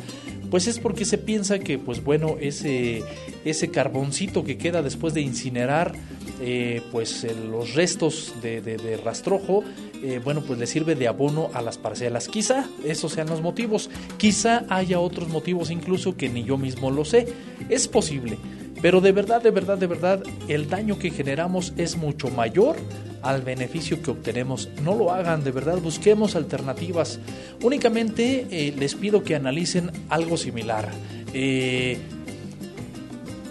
pues 0.52 0.68
es 0.68 0.80
porque 0.80 1.06
se 1.06 1.18
piensa 1.18 1.60
que 1.60 1.78
pues 1.80 2.04
bueno, 2.04 2.36
ese 2.40 3.04
ese 3.46 3.70
carboncito 3.72 4.44
que 4.44 4.58
queda 4.58 4.82
después 4.82 5.14
de 5.14 5.22
incinerar 5.22 5.94
eh, 6.42 6.82
pues 6.92 7.24
eh, 7.24 7.34
los 7.50 7.74
restos 7.74 8.34
de, 8.42 8.62
de- 8.62 8.98
rastrojo, 8.98 9.64
eh, 10.04 10.20
bueno, 10.24 10.42
pues 10.42 10.60
le 10.60 10.68
sirve 10.68 10.96
de 10.96 11.08
abono 11.08 11.50
a 11.54 11.62
las 11.62 11.78
parcelas. 11.78 12.28
Quizá 12.28 12.68
esos 12.86 13.14
sean 13.14 13.28
los 13.28 13.42
motivos, 13.42 13.90
quizá 14.18 14.66
haya 14.70 15.00
otros 15.00 15.30
motivos 15.30 15.72
incluso 15.72 16.16
que 16.18 16.30
ni 16.30 16.44
yo 16.44 16.58
mismo 16.58 16.92
lo 16.92 17.06
sé. 17.06 17.28
Es 17.70 17.88
posible. 17.88 18.38
Pero 18.84 19.00
de 19.00 19.14
verdad, 19.14 19.42
de 19.42 19.50
verdad, 19.50 19.78
de 19.78 19.88
verdad, 19.88 20.22
el 20.50 20.70
daño 20.70 21.00
que 21.00 21.10
generamos 21.10 21.72
es 21.78 21.96
mucho 21.96 22.30
mayor 22.30 22.76
al 23.22 23.42
beneficio 23.42 24.02
que 24.02 24.12
obtenemos. 24.12 24.68
No 24.84 24.94
lo 24.94 25.14
hagan, 25.14 25.42
de 25.42 25.52
verdad, 25.52 25.78
busquemos 25.78 26.36
alternativas. 26.36 27.18
Únicamente 27.62 28.46
eh, 28.52 28.74
les 28.78 28.96
pido 28.96 29.24
que 29.24 29.36
analicen 29.36 29.90
algo 30.10 30.36
similar. 30.36 30.90
Eh, 31.34 31.98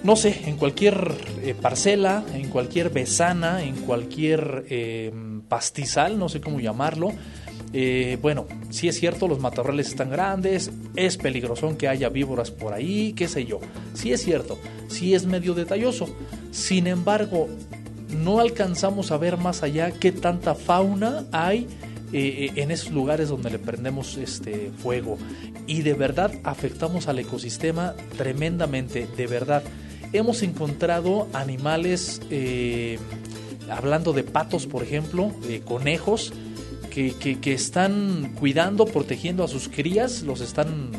no 0.05 0.17
sé, 0.17 0.39
en 0.45 0.59
cualquier 0.59 1.15
eh, 1.43 1.55
parcela, 1.59 2.25
en 2.35 2.51
cualquier 2.51 2.91
besana, 2.91 3.65
en 3.65 3.77
cualquier 3.77 4.67
pastizal, 5.49 6.19
no 6.19 6.29
sé 6.29 6.43
cómo 6.43 6.61
llamarlo. 6.61 7.11
Eh, 7.73 8.19
bueno, 8.21 8.47
sí 8.71 8.89
es 8.89 8.99
cierto, 8.99 9.29
los 9.29 9.41
matorrales 9.41 9.89
están 9.89 10.11
grandes, 10.11 10.71
es 10.95 11.17
peligroso 11.17 11.77
que 11.79 11.89
haya 11.89 12.11
víboras 12.11 12.51
por 12.51 12.75
ahí, 12.75 13.15
qué 13.15 13.29
sé 13.29 13.47
yo. 13.47 13.61
Sí 13.95 14.13
es 14.13 14.23
cierto, 14.23 14.59
sí 14.89 15.15
es 15.15 15.25
medio 15.25 15.55
detalloso. 15.55 16.15
Sin 16.51 16.87
embargo, 16.87 17.49
no 18.23 18.41
alcanzamos 18.41 19.11
a 19.11 19.17
ver 19.17 19.39
más 19.39 19.63
allá 19.63 19.91
qué 19.91 20.13
tanta 20.13 20.55
fauna 20.55 21.25
hay 21.33 21.67
eh, 22.13 22.53
en 22.57 22.71
esos 22.71 22.93
lugares 22.93 23.31
donde 23.31 23.49
le 23.49 23.59
prendemos 23.59 24.19
este 24.19 24.71
fuego 24.83 25.17
y 25.67 25.81
de 25.81 25.95
verdad 25.95 26.31
afectamos 26.45 27.09
al 27.09 27.19
ecosistema 27.21 27.95
tremendamente, 28.19 29.09
de 29.17 29.27
verdad. 29.27 29.63
Hemos 30.13 30.43
encontrado 30.43 31.27
animales, 31.33 32.21
eh, 32.29 32.99
hablando 33.71 34.13
de 34.13 34.25
patos 34.25 34.67
por 34.67 34.83
ejemplo, 34.83 35.33
conejos, 35.65 36.35
que, 36.93 37.13
que- 37.15 37.41
que 37.41 37.53
están 37.55 38.33
cuidando, 38.39 38.85
protegiendo 38.85 39.45
a 39.45 39.49
sus 39.49 39.69
crías, 39.69 40.23
los 40.23 40.41
están, 40.41 40.91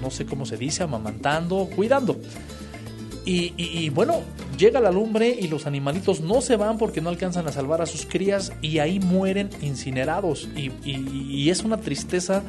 no 0.00 0.10
sé 0.10 0.24
cómo 0.26 0.46
se 0.46 0.56
dice, 0.56 0.82
amamantando, 0.84 1.68
cuidando. 1.74 2.20
Y, 3.28 3.88
bueno, 3.90 4.22
llega 4.56 4.78
la 4.80 4.92
lumbre 4.92 5.36
y 5.36 5.48
los 5.48 5.66
animalitos 5.66 6.20
no 6.20 6.40
se 6.40 6.54
van 6.54 6.78
porque 6.78 7.00
no 7.00 7.08
alcanzan 7.08 7.48
a 7.48 7.52
salvar 7.52 7.82
a 7.82 7.86
sus 7.86 8.06
crías 8.06 8.52
y 8.62 8.78
ahí 8.78 9.00
mueren 9.00 9.50
incinerados. 9.62 10.48
Y- 10.54 10.70
y 10.88 11.50
es 11.50 11.64
una 11.64 11.78
tristeza 11.78 12.44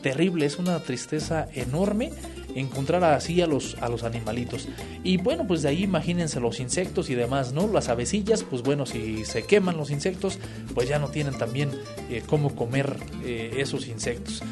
terrible, 0.00 0.46
es 0.46 0.58
una 0.58 0.78
tristeza 0.80 1.48
enorme 1.52 2.12
encontrar 2.54 3.04
así 3.04 3.40
a 3.40 3.46
los, 3.46 3.76
a 3.80 3.88
los 3.88 4.02
animalitos. 4.04 4.68
Y 5.04 5.16
bueno, 5.16 5.46
pues 5.46 5.62
de 5.62 5.68
ahí 5.68 5.84
imagínense 5.84 6.40
los 6.40 6.60
insectos 6.60 7.10
y 7.10 7.14
demás, 7.14 7.52
¿no? 7.52 7.68
Las 7.68 7.88
avecillas, 7.88 8.42
pues 8.42 8.62
bueno, 8.62 8.86
si 8.86 9.24
se 9.24 9.44
queman 9.44 9.76
los 9.76 9.90
insectos, 9.90 10.38
pues 10.74 10.88
ya 10.88 10.98
no 10.98 11.08
tienen 11.08 11.36
también 11.38 11.70
eh, 12.10 12.22
cómo 12.26 12.54
comer 12.54 12.96
eh, 13.24 13.54
esos 13.58 13.86
insectos 13.86 14.42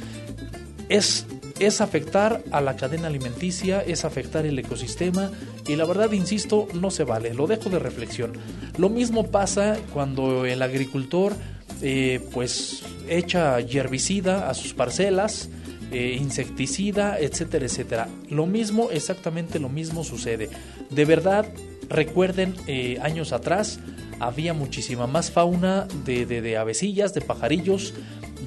es, 0.90 1.24
es 1.60 1.80
afectar 1.80 2.42
a 2.50 2.60
la 2.60 2.76
cadena 2.76 3.06
alimenticia, 3.06 3.80
es 3.80 4.04
afectar 4.04 4.44
el 4.44 4.58
ecosistema 4.58 5.30
y 5.66 5.76
la 5.76 5.86
verdad, 5.86 6.12
insisto, 6.12 6.66
no 6.74 6.90
se 6.90 7.04
vale, 7.04 7.32
lo 7.32 7.46
dejo 7.46 7.70
de 7.70 7.78
reflexión. 7.78 8.32
Lo 8.76 8.90
mismo 8.90 9.28
pasa 9.28 9.78
cuando 9.94 10.44
el 10.44 10.60
agricultor 10.60 11.32
eh, 11.80 12.20
pues 12.32 12.82
echa 13.08 13.58
herbicida 13.60 14.50
a 14.50 14.54
sus 14.54 14.74
parcelas, 14.74 15.48
eh, 15.92 16.16
insecticida, 16.20 17.18
etcétera, 17.18 17.66
etcétera. 17.66 18.08
Lo 18.28 18.46
mismo, 18.46 18.90
exactamente 18.90 19.58
lo 19.58 19.68
mismo 19.68 20.04
sucede. 20.04 20.48
De 20.90 21.04
verdad, 21.04 21.46
recuerden, 21.88 22.54
eh, 22.66 22.98
años 23.02 23.32
atrás 23.32 23.80
había 24.20 24.52
muchísima 24.54 25.06
más 25.06 25.30
fauna 25.30 25.88
de, 26.04 26.26
de, 26.26 26.42
de 26.42 26.56
avecillas, 26.56 27.14
de 27.14 27.20
pajarillos, 27.22 27.94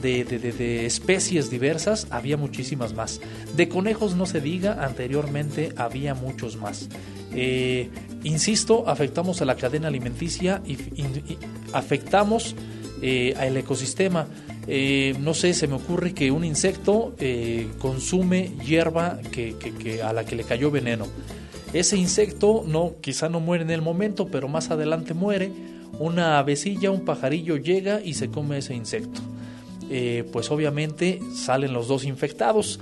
de, 0.02 0.24
de- 0.26 0.86
especies 0.86 1.50
diversas, 1.50 2.08
había 2.10 2.38
muchísimas 2.38 2.94
más. 2.94 3.20
De 3.56 3.70
conejos 3.70 4.16
no 4.16 4.26
se 4.26 4.42
diga, 4.42 4.84
anteriormente 4.86 5.74
había 5.78 6.14
muchos 6.14 6.58
más. 6.58 6.90
Eh, 7.34 7.90
insisto, 8.24 8.88
afectamos 8.88 9.42
a 9.42 9.46
la 9.46 9.56
cadena 9.56 9.88
alimenticia 9.88 10.62
y, 10.66 10.78
afectamos 11.74 12.56
al 13.38 13.58
ecosistema. 13.58 14.28
Eh, 14.68 15.16
no 15.20 15.34
sé, 15.34 15.54
se 15.54 15.68
me 15.68 15.76
ocurre 15.76 16.14
que 16.14 16.32
un 16.32 16.44
insecto 16.44 17.16
eh, 17.20 17.68
consume 17.80 18.52
hierba 18.66 19.20
que, 19.32 20.02
a 20.04 20.14
la 20.14 20.26
que 20.26 20.36
le 20.36 20.44
cayó 20.44 20.72
veneno. 20.72 21.08
Ese 21.74 21.98
insecto 21.98 22.64
no, 22.66 22.96
quizá 23.02 23.30
no 23.30 23.40
muere 23.40 23.64
en 23.64 23.72
el 23.72 23.82
momento, 23.82 24.28
pero 24.28 24.48
más 24.48 24.72
adelante 24.72 25.14
muere. 25.14 25.52
Una 26.00 26.40
avecilla, 26.40 26.92
un 26.92 27.06
pajarillo 27.06 27.58
llega 27.58 28.02
y 28.02 28.14
se 28.14 28.30
come 28.30 28.60
ese 28.60 28.74
insecto. 28.74 29.22
Eh, 29.90 30.24
pues 30.32 30.50
obviamente 30.50 31.20
salen 31.36 31.74
los 31.74 31.88
dos 31.88 32.06
infectados. 32.06 32.80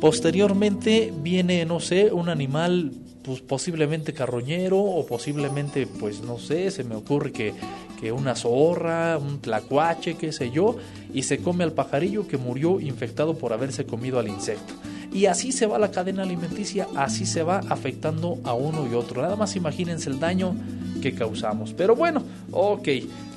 Posteriormente 0.00 1.12
viene, 1.22 1.64
no 1.64 1.80
sé, 1.80 2.12
un 2.12 2.28
animal 2.28 2.92
pues 3.22 3.40
posiblemente 3.40 4.12
carroñero 4.12 4.78
o 4.78 5.06
posiblemente, 5.06 5.86
pues 5.86 6.22
no 6.22 6.38
sé, 6.38 6.70
se 6.70 6.84
me 6.84 6.94
ocurre 6.94 7.32
que, 7.32 7.54
que 8.00 8.12
una 8.12 8.34
zorra, 8.34 9.18
un 9.18 9.40
tlacuache, 9.40 10.16
qué 10.16 10.32
sé 10.32 10.50
yo, 10.50 10.76
y 11.12 11.22
se 11.22 11.38
come 11.38 11.64
al 11.64 11.72
pajarillo 11.72 12.26
que 12.26 12.36
murió 12.36 12.80
infectado 12.80 13.34
por 13.38 13.52
haberse 13.52 13.86
comido 13.86 14.18
al 14.18 14.28
insecto. 14.28 14.74
Y 15.12 15.26
así 15.26 15.52
se 15.52 15.66
va 15.66 15.78
la 15.78 15.90
cadena 15.90 16.22
alimenticia, 16.22 16.88
así 16.96 17.26
se 17.26 17.42
va 17.42 17.60
afectando 17.68 18.38
a 18.44 18.54
uno 18.54 18.88
y 18.90 18.94
otro. 18.94 19.20
Nada 19.20 19.36
más 19.36 19.56
imagínense 19.56 20.08
el 20.08 20.18
daño 20.18 20.54
que 21.02 21.14
causamos. 21.14 21.74
Pero 21.74 21.94
bueno, 21.94 22.22
ok, 22.50 22.88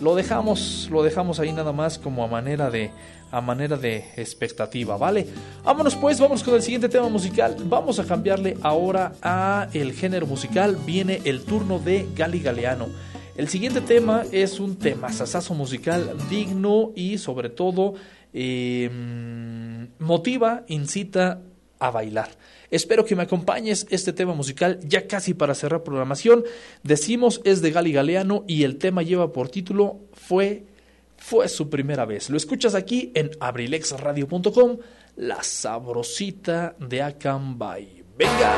lo 0.02 0.16
dejamos, 0.16 0.88
lo 0.90 1.04
dejamos 1.04 1.42
ahí 1.42 1.52
nada 1.52 1.74
más 1.74 2.00
como 2.00 2.24
a 2.24 2.28
manera 2.28 2.70
de 2.70 2.92
a 3.32 3.41
manera 3.41 3.78
de 3.78 4.05
expectativa, 4.15 4.97
¿vale? 4.97 5.28
Vámonos 5.63 5.95
pues, 5.95 6.19
vamos 6.19 6.43
con 6.43 6.55
el 6.55 6.61
siguiente 6.61 6.89
tema 6.89 7.09
musical. 7.09 7.55
Vamos 7.65 7.99
a 7.99 8.05
cambiarle 8.05 8.57
ahora 8.61 9.13
a 9.21 9.67
el 9.73 9.93
género 9.93 10.28
musical. 10.28 10.78
Viene 10.86 11.21
el 11.26 11.41
turno 11.41 11.80
de 11.80 12.07
Gali 12.15 12.39
Galeano. 12.39 12.88
El 13.36 13.49
siguiente 13.49 13.82
tema 13.82 14.23
es 14.32 14.59
un 14.59 14.78
tema 14.78 15.11
sasazo 15.11 15.53
musical 15.53 16.15
digno 16.30 16.93
y 16.95 17.17
sobre 17.17 17.49
todo 17.49 17.95
eh, 18.34 18.89
motiva, 19.99 20.63
incita 20.67 21.41
a 21.80 21.91
bailar. 21.91 22.30
Espero 22.71 23.05
que 23.05 23.15
me 23.15 23.23
acompañes 23.23 23.88
este 23.89 24.13
tema 24.13 24.34
musical 24.34 24.80
ya 24.84 25.07
casi 25.07 25.34
para 25.34 25.55
cerrar 25.55 25.84
programación. 25.84 26.43
Decimos 26.84 27.41
es 27.43 27.61
de 27.61 27.71
Gali 27.71 27.91
Galeano 27.91 28.43
y 28.47 28.63
el 28.63 28.78
tema 28.78 29.03
lleva 29.03 29.32
por 29.32 29.49
título 29.49 29.99
Fue 30.13 30.65
fue 31.26 31.49
su 31.49 31.71
primera 31.71 32.05
vez. 32.05 32.30
Lo 32.30 32.38
escuchas 32.38 32.76
aquí 32.76 33.11
en 33.15 33.32
abrilexradio.com, 33.39 34.78
la 35.15 35.41
sabrosita 35.41 36.76
de 36.80 37.01
Acambay. 37.01 38.03
Venga. 38.15 38.53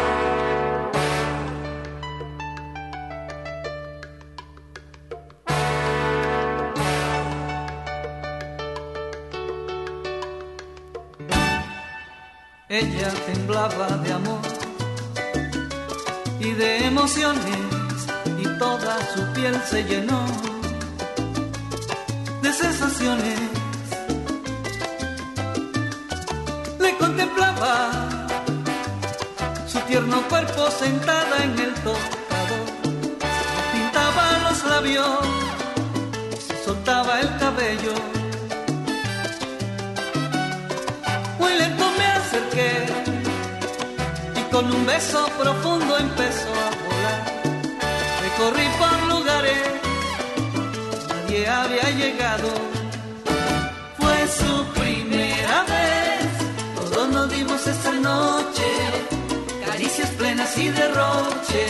Ella 12.68 13.14
temblaba 13.28 13.88
de 14.04 14.12
amor 14.12 14.42
y 16.42 16.52
de 16.52 16.86
emociones 16.86 17.58
y 18.38 18.60
toda 18.60 19.00
su 19.16 19.34
piel 19.34 19.56
se 19.62 19.84
llenó 19.86 20.47
sensaciones. 22.58 23.40
Le 26.80 26.98
contemplaba 26.98 27.92
su 29.68 29.80
tierno 29.82 30.22
cuerpo 30.30 30.70
sentada 30.72 31.44
en 31.44 31.60
el 31.60 31.74
tocador. 31.86 32.68
Pintaba 33.74 34.24
los 34.46 34.64
labios, 34.66 35.20
soltaba 36.66 37.20
el 37.20 37.30
cabello. 37.38 37.94
Muy 41.40 41.54
lento 41.62 41.86
me 41.98 42.06
acerqué 42.06 42.72
y 44.40 44.42
con 44.52 44.72
un 44.72 44.86
beso 44.86 45.28
profundo 45.40 45.98
empezó 45.98 46.52
a 46.66 46.70
volar. 46.84 47.22
Recorrí 48.22 48.68
lugares 48.80 48.97
había 51.46 51.90
llegado. 51.92 52.50
Fue 54.00 54.28
su 54.28 54.66
primera 54.80 55.64
vez, 55.64 56.28
todos 56.76 57.10
nos 57.10 57.30
dimos 57.30 57.68
esa 57.68 57.92
noche, 57.94 58.70
caricias 59.66 60.10
plenas 60.12 60.58
y 60.58 60.70
derroche, 60.70 61.66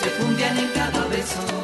se 0.00 0.08
fundían 0.10 0.58
en 0.58 0.68
cada 0.68 1.06
beso. 1.06 1.61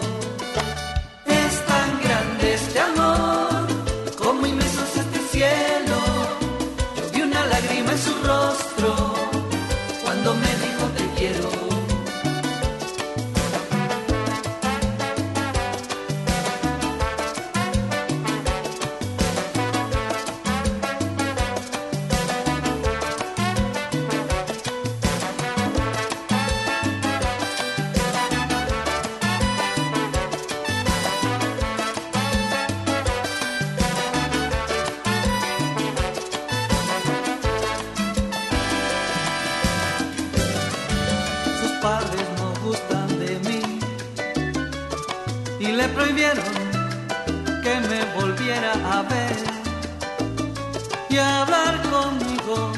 Hablar 51.29 51.75
conmigo. 51.95 52.73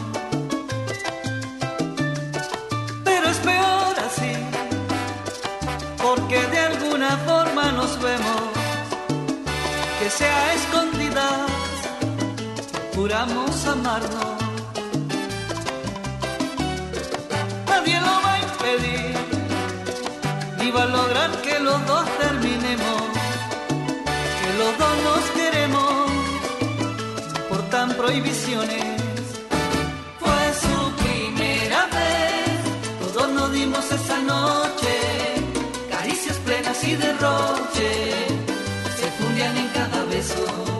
Pero 3.05 3.29
es 3.29 3.39
peor 3.39 3.95
así, 4.09 4.33
porque 6.03 6.39
de 6.55 6.59
alguna 6.59 7.17
forma 7.29 7.73
nos 7.73 8.01
vemos, 8.01 8.43
que 9.99 10.11
sea 10.11 10.55
escondidas, 10.55 11.51
juramos 12.95 13.67
amarnos. 13.67 14.35
Nadie 17.69 18.01
lo 18.01 18.15
va 18.25 18.33
a 18.35 18.39
impedir, 18.49 19.17
ni 20.59 20.71
va 20.71 20.83
a 20.83 20.87
lograr 20.87 21.31
que 21.43 21.59
los 21.61 21.87
dos 21.87 22.07
terminemos, 22.19 23.03
que 24.41 24.51
los 24.61 24.73
dos 24.83 24.95
nos 25.09 25.25
queremos, 25.39 25.60
prohibiciones. 27.89 28.85
Fue 30.19 30.55
su 30.61 30.93
primera 31.03 31.87
vez, 31.87 33.13
todos 33.15 33.31
nos 33.31 33.53
dimos 33.53 33.91
esa 33.91 34.19
noche, 34.21 34.95
caricias 35.91 36.37
plenas 36.39 36.85
y 36.85 36.95
derroche, 36.97 38.27
se 38.99 39.11
fundían 39.19 39.57
en 39.57 39.69
cada 39.69 40.05
beso. 40.05 40.80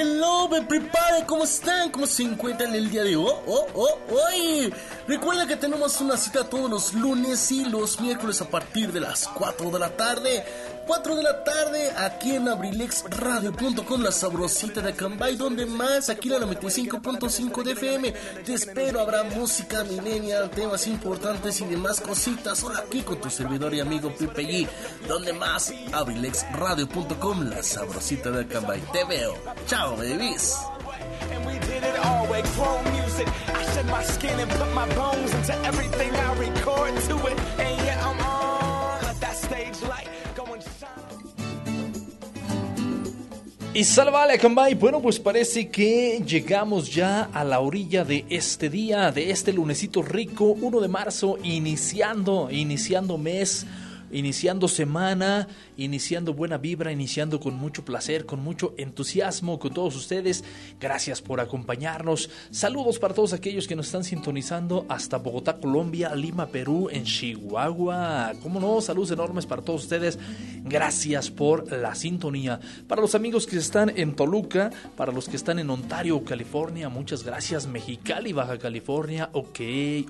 Hello, 0.00 0.48
me 0.48 0.62
prepare, 0.62 1.26
¿cómo 1.26 1.42
están? 1.42 1.90
¿Cómo 1.90 2.06
se 2.06 2.22
encuentran 2.22 2.72
el 2.72 2.88
día 2.88 3.02
de 3.02 3.16
hoy? 3.16 3.32
Oh, 3.48 3.66
oh, 3.74 3.98
hoy. 4.08 4.72
Recuerda 5.08 5.44
que 5.44 5.56
tenemos 5.56 6.00
una 6.00 6.16
cita 6.16 6.48
todos 6.48 6.70
los 6.70 6.94
lunes 6.94 7.50
y 7.50 7.64
los 7.64 8.00
miércoles 8.00 8.40
a 8.40 8.48
partir 8.48 8.92
de 8.92 9.00
las 9.00 9.26
4 9.26 9.72
de 9.72 9.78
la 9.80 9.96
tarde. 9.96 10.44
4 10.88 11.16
de 11.16 11.22
la 11.22 11.44
tarde 11.44 11.92
aquí 11.98 12.34
en 12.34 12.48
abrilexradio.com, 12.48 14.00
la 14.00 14.10
sabrosita 14.10 14.80
de 14.80 14.94
Cambay, 14.94 15.36
donde 15.36 15.66
más, 15.66 16.08
aquí 16.08 16.30
la 16.30 16.38
95.5 16.38 17.62
de 17.62 17.72
FM. 17.72 18.12
Te 18.46 18.54
espero, 18.54 18.98
habrá 18.98 19.22
música 19.22 19.84
millennial, 19.84 20.48
temas 20.48 20.86
importantes 20.86 21.60
y 21.60 21.66
demás 21.66 22.00
cositas. 22.00 22.64
Hola 22.64 22.78
aquí 22.86 23.02
con 23.02 23.20
tu 23.20 23.28
servidor 23.28 23.74
y 23.74 23.80
amigo 23.80 24.10
Pipe 24.16 24.42
G, 24.42 24.66
donde 25.06 25.34
más, 25.34 25.74
abrilexradio.com, 25.92 27.50
la 27.50 27.62
sabrosita 27.62 28.30
de 28.30 28.46
Cambay. 28.46 28.80
Te 28.90 29.04
veo. 29.04 29.34
Chao, 29.66 29.94
babies. 29.94 30.56
And 31.30 31.44
we 31.44 31.58
did 31.58 31.84
it 31.84 31.98
all 32.02 32.26
on 38.00 38.37
Y 43.78 43.84
salvale, 43.84 44.40
Cambay. 44.40 44.74
Bueno, 44.74 45.00
pues 45.00 45.20
parece 45.20 45.68
que 45.68 46.20
llegamos 46.26 46.92
ya 46.92 47.30
a 47.32 47.44
la 47.44 47.60
orilla 47.60 48.04
de 48.04 48.26
este 48.28 48.68
día, 48.68 49.12
de 49.12 49.30
este 49.30 49.52
lunesito 49.52 50.02
rico, 50.02 50.46
1 50.46 50.80
de 50.80 50.88
marzo, 50.88 51.38
iniciando, 51.44 52.48
iniciando 52.50 53.16
mes, 53.18 53.66
iniciando 54.10 54.68
semana, 54.68 55.48
iniciando 55.76 56.34
buena 56.34 56.58
vibra, 56.58 56.92
iniciando 56.92 57.40
con 57.40 57.54
mucho 57.54 57.84
placer, 57.84 58.26
con 58.26 58.42
mucho 58.42 58.74
entusiasmo 58.76 59.58
con 59.58 59.74
todos 59.74 59.96
ustedes. 59.96 60.44
Gracias 60.80 61.22
por 61.22 61.40
acompañarnos. 61.40 62.30
Saludos 62.50 62.98
para 62.98 63.14
todos 63.14 63.32
aquellos 63.32 63.66
que 63.66 63.76
nos 63.76 63.86
están 63.86 64.04
sintonizando 64.04 64.86
hasta 64.88 65.18
Bogotá, 65.18 65.58
Colombia, 65.58 66.14
Lima, 66.14 66.46
Perú, 66.46 66.88
en 66.90 67.04
Chihuahua. 67.04 68.32
¿Cómo 68.42 68.60
no? 68.60 68.80
Saludos 68.80 69.10
enormes 69.10 69.46
para 69.46 69.62
todos 69.62 69.82
ustedes. 69.82 70.18
Gracias 70.64 71.30
por 71.30 71.70
la 71.72 71.94
sintonía. 71.94 72.60
Para 72.86 73.00
los 73.00 73.14
amigos 73.14 73.46
que 73.46 73.58
están 73.58 73.92
en 73.96 74.14
Toluca, 74.14 74.70
para 74.96 75.12
los 75.12 75.28
que 75.28 75.36
están 75.36 75.58
en 75.58 75.70
Ontario, 75.70 76.22
California, 76.24 76.88
muchas 76.88 77.24
gracias. 77.24 77.66
Mexicali, 77.66 78.32
Baja 78.32 78.58
California, 78.58 79.30
ok, 79.32 79.60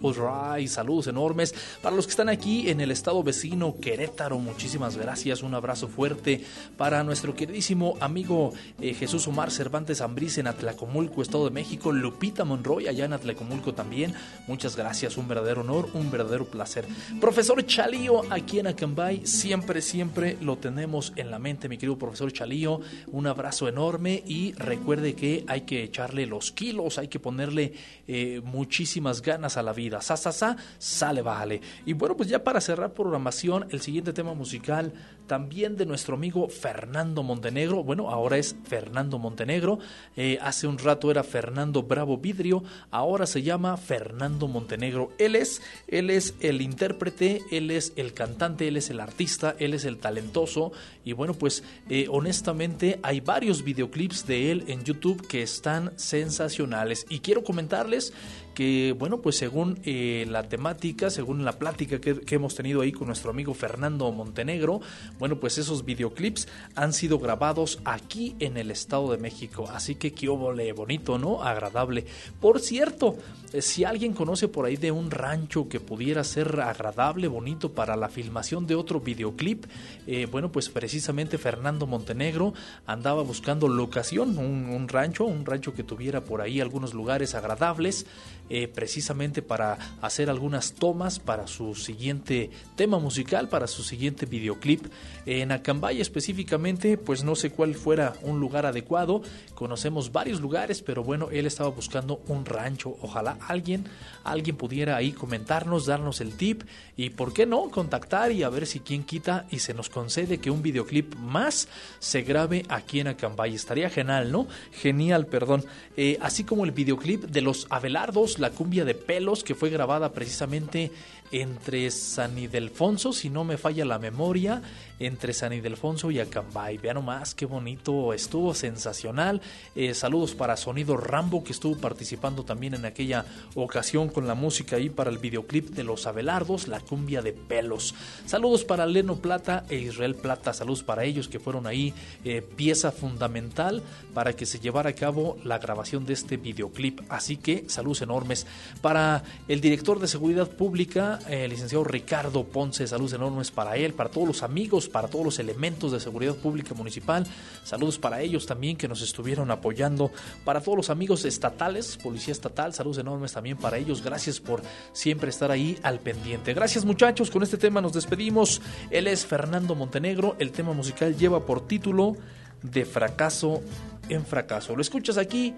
alright, 0.02 0.68
saludos 0.68 1.06
enormes. 1.06 1.54
Para 1.82 1.94
los 1.94 2.06
que 2.06 2.10
están 2.10 2.28
aquí 2.28 2.68
en 2.68 2.80
el 2.80 2.90
estado 2.90 3.22
vecino, 3.22 3.76
Querétaro, 3.88 4.38
muchísimas 4.38 4.98
gracias. 4.98 5.42
Un 5.42 5.54
abrazo 5.54 5.88
fuerte 5.88 6.44
para 6.76 7.02
nuestro 7.04 7.34
queridísimo 7.34 7.96
amigo 8.00 8.52
eh, 8.82 8.92
Jesús 8.92 9.26
Omar 9.28 9.50
Cervantes 9.50 10.02
Ambriz 10.02 10.36
en 10.36 10.46
Atlacomulco, 10.46 11.22
Estado 11.22 11.46
de 11.46 11.52
México. 11.52 11.90
Lupita 11.90 12.44
Monroy 12.44 12.86
allá 12.86 13.06
en 13.06 13.14
Atlacomulco 13.14 13.72
también. 13.72 14.12
Muchas 14.46 14.76
gracias, 14.76 15.16
un 15.16 15.26
verdadero 15.26 15.62
honor, 15.62 15.88
un 15.94 16.10
verdadero 16.10 16.44
placer. 16.44 16.84
Profesor 17.18 17.64
Chalío 17.64 18.30
aquí 18.30 18.58
en 18.58 18.66
Acambay, 18.66 19.26
siempre, 19.26 19.80
siempre 19.80 20.36
lo 20.42 20.58
tenemos 20.58 21.14
en 21.16 21.30
la 21.30 21.38
mente, 21.38 21.70
mi 21.70 21.78
querido 21.78 21.96
profesor 21.96 22.30
Chalío. 22.30 22.82
Un 23.06 23.26
abrazo 23.26 23.68
enorme 23.68 24.22
y 24.26 24.52
recuerde 24.52 25.14
que 25.14 25.46
hay 25.48 25.62
que 25.62 25.82
echarle 25.82 26.26
los 26.26 26.52
kilos, 26.52 26.98
hay 26.98 27.08
que 27.08 27.20
ponerle 27.20 27.72
eh, 28.06 28.42
muchísimas 28.44 29.22
ganas 29.22 29.56
a 29.56 29.62
la 29.62 29.72
vida. 29.72 30.02
Sa, 30.02 30.18
sa, 30.18 30.30
sa, 30.30 30.58
sale, 30.76 31.22
vale. 31.22 31.62
Y 31.86 31.94
bueno, 31.94 32.18
pues 32.18 32.28
ya 32.28 32.44
para 32.44 32.60
cerrar 32.60 32.92
programación, 32.92 33.66
el 33.70 33.77
siguiente 33.80 34.12
tema 34.12 34.34
musical 34.34 34.92
también 35.26 35.76
de 35.76 35.86
nuestro 35.86 36.16
amigo 36.16 36.48
Fernando 36.48 37.22
Montenegro. 37.22 37.84
Bueno, 37.84 38.10
ahora 38.10 38.38
es 38.38 38.56
Fernando 38.64 39.18
Montenegro. 39.18 39.78
Eh, 40.16 40.38
hace 40.40 40.66
un 40.66 40.78
rato 40.78 41.10
era 41.10 41.22
Fernando 41.22 41.82
Bravo 41.82 42.16
Vidrio. 42.16 42.64
Ahora 42.90 43.26
se 43.26 43.42
llama 43.42 43.76
Fernando 43.76 44.48
Montenegro. 44.48 45.12
Él 45.18 45.36
es, 45.36 45.62
él 45.86 46.10
es 46.10 46.34
el 46.40 46.62
intérprete, 46.62 47.42
él 47.52 47.70
es 47.70 47.92
el 47.96 48.14
cantante, 48.14 48.66
él 48.66 48.76
es 48.76 48.90
el 48.90 49.00
artista, 49.00 49.54
él 49.58 49.74
es 49.74 49.84
el 49.84 49.98
talentoso. 49.98 50.72
Y 51.04 51.12
bueno, 51.12 51.34
pues 51.34 51.62
eh, 51.88 52.06
honestamente 52.10 52.98
hay 53.02 53.20
varios 53.20 53.62
videoclips 53.62 54.26
de 54.26 54.50
él 54.50 54.64
en 54.66 54.82
YouTube 54.82 55.26
que 55.26 55.42
están 55.42 55.92
sensacionales. 55.96 57.06
Y 57.10 57.20
quiero 57.20 57.44
comentarles 57.44 58.12
que, 58.58 58.92
bueno, 58.98 59.18
pues 59.18 59.36
según 59.36 59.78
eh, 59.84 60.26
la 60.28 60.48
temática, 60.48 61.10
según 61.10 61.44
la 61.44 61.52
plática 61.52 62.00
que, 62.00 62.20
hemos 62.34 62.56
tenido 62.56 62.80
ahí 62.80 62.90
con 62.90 63.06
nuestro 63.06 63.30
amigo 63.30 63.54
Fernando 63.54 64.10
Montenegro, 64.10 64.80
bueno, 65.20 65.38
pues 65.38 65.58
esos 65.58 65.84
videoclips 65.84 66.48
han 66.74 66.92
sido 66.92 67.20
grabados 67.20 67.78
aquí 67.84 68.34
en 68.40 68.56
el 68.56 68.72
Estado 68.72 69.12
de 69.12 69.18
México. 69.18 69.70
Así 69.72 69.94
que 69.94 70.12
qué 70.12 70.28
óvole, 70.28 70.72
bonito, 70.72 71.18
¿no? 71.18 71.40
Agradable. 71.40 72.04
Por 72.40 72.58
cierto, 72.58 73.14
eh, 73.52 73.62
si 73.62 73.84
alguien 73.84 74.12
conoce 74.12 74.48
por 74.48 74.66
ahí 74.66 74.74
de 74.74 74.90
un 74.90 75.12
rancho 75.12 75.68
que 75.68 75.78
pudiera 75.78 76.24
ser 76.24 76.58
agradable, 76.58 77.28
bonito 77.28 77.70
para 77.70 77.94
la 77.94 78.08
filmación 78.08 78.66
de 78.66 78.74
otro 78.74 78.98
videoclip, 78.98 79.66
eh, 80.08 80.26
bueno, 80.28 80.50
pues 80.50 80.68
precisamente 80.68 81.38
Fernando 81.38 81.86
Montenegro 81.86 82.54
andaba 82.86 83.22
buscando 83.22 83.68
locación, 83.68 84.36
un 84.36 84.88
rancho, 84.88 85.26
un 85.26 85.46
rancho 85.46 85.74
que 85.74 85.84
tuviera 85.84 86.24
por 86.24 86.40
ahí 86.40 86.60
algunos 86.60 86.92
lugares 86.92 87.36
agradables. 87.36 88.04
Eh, 88.50 88.66
precisamente 88.66 89.42
para 89.42 89.76
hacer 90.00 90.30
algunas 90.30 90.72
tomas 90.72 91.18
para 91.18 91.46
su 91.46 91.74
siguiente 91.74 92.50
tema 92.76 92.98
musical, 92.98 93.48
para 93.48 93.66
su 93.66 93.82
siguiente 93.82 94.24
videoclip. 94.24 94.86
En 95.26 95.52
Acambay 95.52 96.00
específicamente, 96.00 96.96
pues 96.96 97.24
no 97.24 97.36
sé 97.36 97.50
cuál 97.50 97.74
fuera 97.74 98.14
un 98.22 98.40
lugar 98.40 98.64
adecuado. 98.64 99.20
Conocemos 99.54 100.12
varios 100.12 100.40
lugares, 100.40 100.80
pero 100.80 101.04
bueno, 101.04 101.28
él 101.30 101.46
estaba 101.46 101.68
buscando 101.68 102.22
un 102.28 102.46
rancho. 102.46 102.96
Ojalá 103.02 103.36
alguien, 103.46 103.84
alguien 104.24 104.56
pudiera 104.56 104.96
ahí 104.96 105.12
comentarnos, 105.12 105.84
darnos 105.84 106.22
el 106.22 106.32
tip 106.34 106.62
y 106.96 107.10
por 107.10 107.34
qué 107.34 107.44
no 107.44 107.70
contactar 107.70 108.32
y 108.32 108.42
a 108.42 108.48
ver 108.48 108.66
si 108.66 108.80
quien 108.80 109.04
quita 109.04 109.46
y 109.50 109.58
se 109.58 109.74
nos 109.74 109.90
concede 109.90 110.38
que 110.38 110.50
un 110.50 110.62
videoclip 110.62 111.14
más 111.16 111.68
se 111.98 112.22
grabe 112.22 112.64
aquí 112.68 113.00
en 113.00 113.08
Acambay. 113.08 113.54
Estaría 113.54 113.90
genial, 113.90 114.32
¿no? 114.32 114.46
Genial, 114.72 115.26
perdón. 115.26 115.64
Eh, 115.96 116.16
así 116.22 116.44
como 116.44 116.64
el 116.64 116.72
videoclip 116.72 117.24
de 117.24 117.42
los 117.42 117.66
Abelardos, 117.70 118.37
la 118.38 118.50
cumbia 118.50 118.84
de 118.84 118.94
pelos 118.94 119.42
que 119.42 119.54
fue 119.54 119.70
grabada 119.70 120.12
precisamente 120.12 120.90
entre 121.32 121.90
San 121.90 122.38
Ildefonso, 122.38 123.12
si 123.12 123.30
no 123.30 123.44
me 123.44 123.58
falla 123.58 123.84
la 123.84 123.98
memoria, 123.98 124.62
entre 124.98 125.32
San 125.32 125.52
Ildefonso 125.52 126.10
y 126.10 126.20
Acambay. 126.20 126.78
Vean 126.78 126.96
nomás 126.96 127.34
qué 127.34 127.46
bonito, 127.46 128.12
estuvo 128.12 128.54
sensacional. 128.54 129.40
Eh, 129.74 129.94
saludos 129.94 130.34
para 130.34 130.56
Sonido 130.56 130.96
Rambo 130.96 131.44
que 131.44 131.52
estuvo 131.52 131.76
participando 131.76 132.44
también 132.44 132.74
en 132.74 132.84
aquella 132.84 133.24
ocasión 133.54 134.08
con 134.08 134.26
la 134.26 134.34
música 134.34 134.76
ahí 134.76 134.90
para 134.90 135.10
el 135.10 135.18
videoclip 135.18 135.70
de 135.70 135.84
Los 135.84 136.06
Abelardos, 136.06 136.68
la 136.68 136.80
cumbia 136.80 137.22
de 137.22 137.32
pelos. 137.32 137.94
Saludos 138.26 138.64
para 138.64 138.86
Leno 138.86 139.16
Plata 139.16 139.64
e 139.68 139.76
Israel 139.76 140.14
Plata, 140.14 140.52
saludos 140.52 140.82
para 140.82 141.04
ellos 141.04 141.28
que 141.28 141.38
fueron 141.38 141.66
ahí 141.66 141.94
eh, 142.24 142.42
pieza 142.42 142.90
fundamental 142.90 143.82
para 144.14 144.32
que 144.32 144.46
se 144.46 144.58
llevara 144.58 144.90
a 144.90 144.94
cabo 144.94 145.36
la 145.44 145.58
grabación 145.58 146.06
de 146.06 146.14
este 146.14 146.36
videoclip. 146.36 147.00
Así 147.08 147.36
que 147.36 147.68
saludos 147.68 148.02
enormes 148.02 148.46
para 148.80 149.22
el 149.46 149.60
director 149.60 150.00
de 150.00 150.08
Seguridad 150.08 150.48
Pública, 150.48 151.17
eh, 151.28 151.48
licenciado 151.48 151.84
Ricardo 151.84 152.44
Ponce, 152.44 152.86
saludos 152.86 153.12
enormes 153.12 153.50
para 153.50 153.76
él, 153.76 153.94
para 153.94 154.10
todos 154.10 154.28
los 154.28 154.42
amigos, 154.42 154.88
para 154.88 155.08
todos 155.08 155.24
los 155.24 155.38
elementos 155.38 155.92
de 155.92 156.00
seguridad 156.00 156.34
pública 156.34 156.74
municipal, 156.74 157.26
saludos 157.64 157.98
para 157.98 158.20
ellos 158.20 158.46
también 158.46 158.76
que 158.76 158.88
nos 158.88 159.02
estuvieron 159.02 159.50
apoyando, 159.50 160.10
para 160.44 160.60
todos 160.60 160.76
los 160.76 160.90
amigos 160.90 161.24
estatales, 161.24 161.96
policía 161.96 162.32
estatal, 162.32 162.72
saludos 162.74 162.98
enormes 162.98 163.32
también 163.32 163.56
para 163.56 163.78
ellos, 163.78 164.02
gracias 164.02 164.40
por 164.40 164.62
siempre 164.92 165.30
estar 165.30 165.50
ahí 165.50 165.78
al 165.82 166.00
pendiente. 166.00 166.54
Gracias 166.54 166.84
muchachos, 166.84 167.30
con 167.30 167.42
este 167.42 167.58
tema 167.58 167.80
nos 167.80 167.92
despedimos, 167.92 168.62
él 168.90 169.06
es 169.06 169.26
Fernando 169.26 169.74
Montenegro, 169.74 170.36
el 170.38 170.52
tema 170.52 170.72
musical 170.72 171.16
lleva 171.16 171.44
por 171.44 171.66
título 171.66 172.16
De 172.62 172.84
fracaso 172.84 173.62
en 174.08 174.24
fracaso. 174.24 174.74
Lo 174.74 174.82
escuchas 174.82 175.18
aquí 175.18 175.54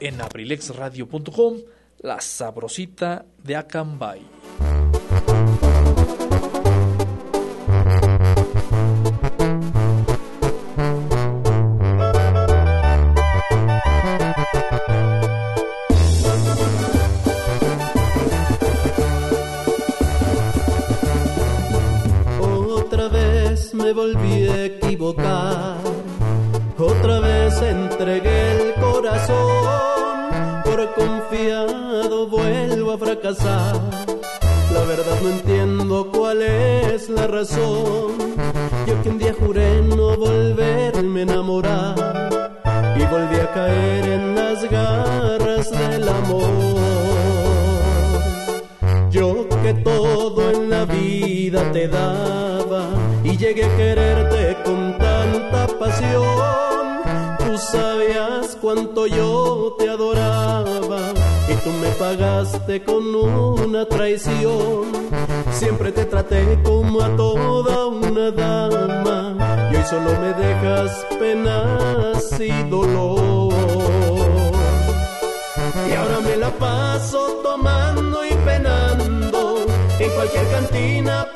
en 0.00 0.20
abrilexradio.com, 0.20 1.56
la 2.00 2.20
sabrosita 2.20 3.24
de 3.42 3.56
Acambay. 3.56 4.22
Otra 22.40 23.08
vez 23.08 23.74
me 23.74 23.92
volví 23.92 24.48
a 24.48 24.64
equivocar, 24.64 25.78
otra 26.78 27.20
vez 27.20 27.60
entregué 27.62 28.52
el 28.52 28.74
corazón, 28.74 29.97
confiado 30.94 32.26
vuelvo 32.28 32.92
a 32.92 32.98
fracasar. 32.98 33.74
La 34.72 34.80
verdad 34.84 35.18
no 35.22 35.30
entiendo 35.30 36.10
cuál 36.12 36.42
es 36.42 37.08
la 37.08 37.26
razón. 37.26 38.12
Yo 38.86 39.02
que 39.02 39.08
un 39.08 39.18
día 39.18 39.34
juré 39.38 39.82
no 39.82 40.16
volverme 40.16 41.20
a 41.20 41.22
enamorar 41.22 41.94
y 42.96 43.04
volví 43.06 43.36
a 43.36 43.52
caer 43.52 44.04
en 44.08 44.34
las 44.34 44.68
garras 44.70 45.70
del 45.70 46.08
amor. 46.08 46.78
Yo 49.10 49.48
que 49.62 49.74
todo 49.74 50.50
en 50.50 50.70
la 50.70 50.84
vida 50.84 51.72
te 51.72 51.88
daba 51.88 52.88
y 53.24 53.36
llegué 53.36 53.64
a 53.64 53.76
quererte 53.76 54.56
con 54.64 54.96
tanta 54.98 55.66
pasión. 55.78 56.87
Sabías 57.58 58.56
cuánto 58.60 59.06
yo 59.06 59.74
te 59.78 59.88
adoraba 59.88 61.12
y 61.48 61.54
tú 61.64 61.70
me 61.70 61.88
pagaste 61.98 62.84
con 62.84 63.14
una 63.14 63.84
traición. 63.84 65.10
Siempre 65.50 65.90
te 65.90 66.04
traté 66.04 66.60
como 66.62 67.02
a 67.02 67.14
toda 67.16 67.86
una 67.86 68.30
dama 68.30 69.68
y 69.72 69.76
hoy 69.76 69.82
solo 69.90 70.10
me 70.20 70.32
dejas 70.34 71.04
penas 71.18 72.40
y 72.40 72.62
dolor. 72.70 73.52
Y 75.90 75.92
ahora 75.94 76.20
me 76.20 76.36
la 76.36 76.50
paso 76.50 77.40
tomando 77.42 78.24
y 78.24 78.34
penando 78.44 79.66
en 79.98 80.10
cualquier 80.12 80.48
cantina 80.50 81.27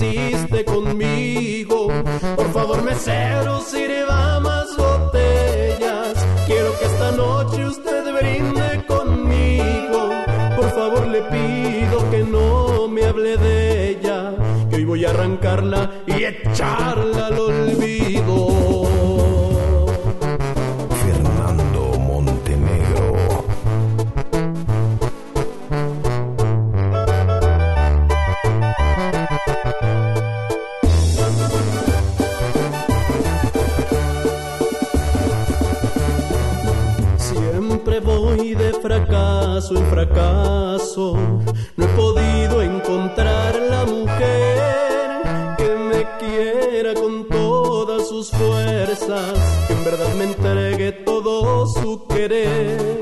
hiciste 0.00 0.64
conmigo. 0.64 1.88
Por 2.36 2.52
favor, 2.52 2.82
mesero, 2.82 3.60
sirva 3.60 4.40
más 4.40 4.76
botellas. 4.76 6.26
Quiero 6.46 6.78
que 6.78 6.84
esta 6.86 7.12
noche 7.12 7.66
usted 7.66 8.04
brinde 8.14 8.84
conmigo. 8.86 10.10
Por 10.56 10.70
favor, 10.70 11.06
le 11.06 11.22
pido 11.22 12.10
que 12.10 12.24
no 12.24 12.88
me 12.88 13.04
hable 13.04 13.36
de 13.36 13.90
ella. 13.90 14.32
Que 14.70 14.76
hoy 14.76 14.84
voy 14.84 15.04
a 15.04 15.10
arrancarla 15.10 15.90
y 16.06 16.24
echarla 16.24 17.30
fracaso 39.76 39.90
fracaso. 39.90 41.16
No 41.76 41.84
he 41.84 41.88
podido 41.88 42.62
encontrar 42.62 43.54
la 43.56 43.84
mujer 43.84 45.56
que 45.58 45.76
me 45.76 46.06
quiera 46.18 46.94
con 46.94 47.28
todas 47.28 48.08
sus 48.08 48.30
fuerzas, 48.30 49.66
que 49.66 49.72
en 49.72 49.84
verdad 49.84 50.14
me 50.18 50.24
entregue 50.24 50.92
todo 50.92 51.66
su 51.66 52.06
querer. 52.08 53.00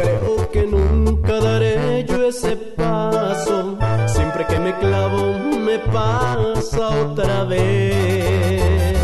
Creo 0.00 0.50
que 0.50 0.66
nunca 0.66 1.40
daré 1.40 2.04
yo 2.04 2.26
ese 2.26 2.56
paso. 2.56 3.76
Siempre 4.06 4.46
que 4.46 4.58
me 4.58 4.76
clavo 4.78 5.38
me 5.38 5.78
pasa 5.78 6.88
otra 7.10 7.44
vez. 7.44 8.96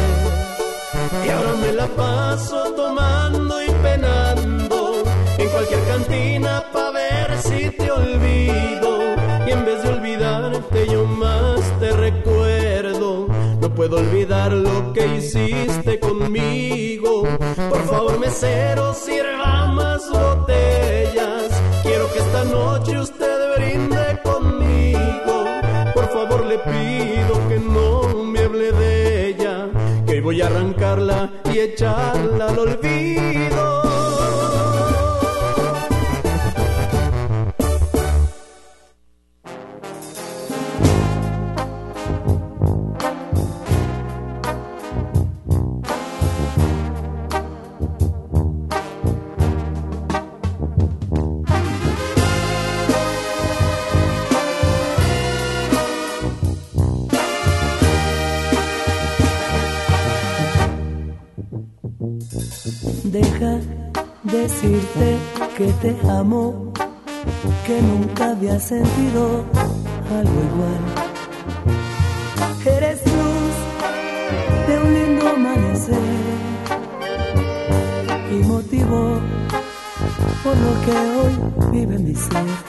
Y 1.24 1.28
ahora 1.30 1.52
me 1.54 1.72
la 1.72 1.86
paso 1.88 2.72
tomando 2.74 3.62
y 3.62 3.70
penando 3.82 4.27
en 5.48 5.52
cualquier 5.52 5.84
cantina 5.84 6.64
pa' 6.72 6.90
ver 6.90 7.38
si 7.38 7.70
te 7.70 7.90
olvido. 7.90 8.90
Y 9.46 9.50
en 9.50 9.64
vez 9.64 9.82
de 9.82 9.88
olvidarte 9.88 10.86
yo 10.88 11.04
más 11.04 11.60
te 11.80 11.90
recuerdo. 11.92 13.28
No 13.60 13.74
puedo 13.74 13.98
olvidar 13.98 14.52
lo 14.52 14.92
que 14.92 15.06
hiciste 15.16 15.98
conmigo. 16.00 17.22
Por 17.70 17.82
favor, 17.86 18.18
mesero, 18.18 18.94
sirva 18.94 19.66
más 19.66 20.08
botellas. 20.10 21.48
Quiero 21.82 22.12
que 22.12 22.18
esta 22.18 22.44
noche 22.44 23.00
usted 23.00 23.38
brinde 23.56 24.20
conmigo. 24.22 25.44
Por 25.94 26.08
favor, 26.10 26.44
le 26.46 26.58
pido 26.58 27.48
que 27.48 27.58
no 27.58 28.24
me 28.24 28.40
hable 28.40 28.72
de 28.72 29.28
ella. 29.28 29.68
Que 30.06 30.12
hoy 30.12 30.20
voy 30.20 30.42
a 30.42 30.46
arrancarla 30.46 31.30
y 31.52 31.58
echarla 31.60 32.48
al 32.48 32.58
olvido. 32.58 33.77
Nunca 68.18 68.32
había 68.32 68.58
sentido 68.58 69.44
algo 70.10 70.40
igual. 70.50 70.80
Eres 72.76 73.00
luz 73.06 73.54
de 74.66 74.78
un 74.78 74.94
lindo 74.94 75.28
amanecer 75.28 75.98
y 78.30 78.44
motivo 78.44 79.20
por 80.42 80.56
lo 80.56 80.80
que 80.84 80.92
hoy 80.92 81.70
vive 81.72 81.98
mi 81.98 82.14
ser. 82.14 82.67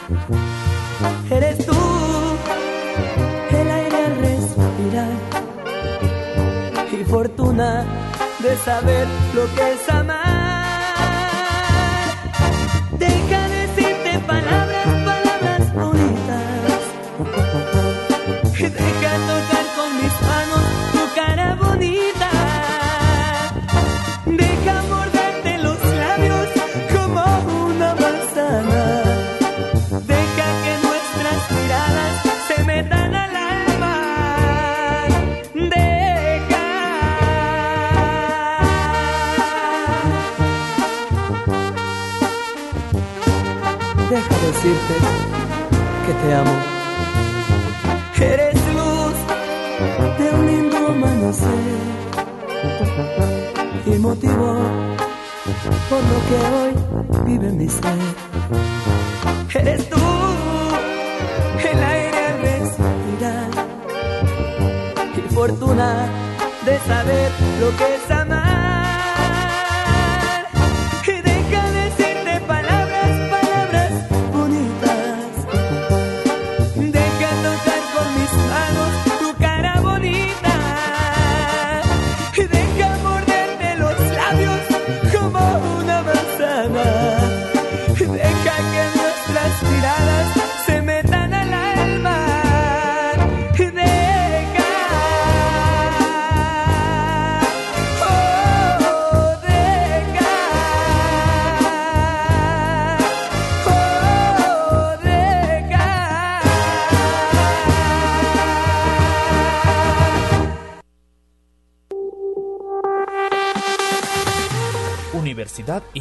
Hoy 57.70 58.09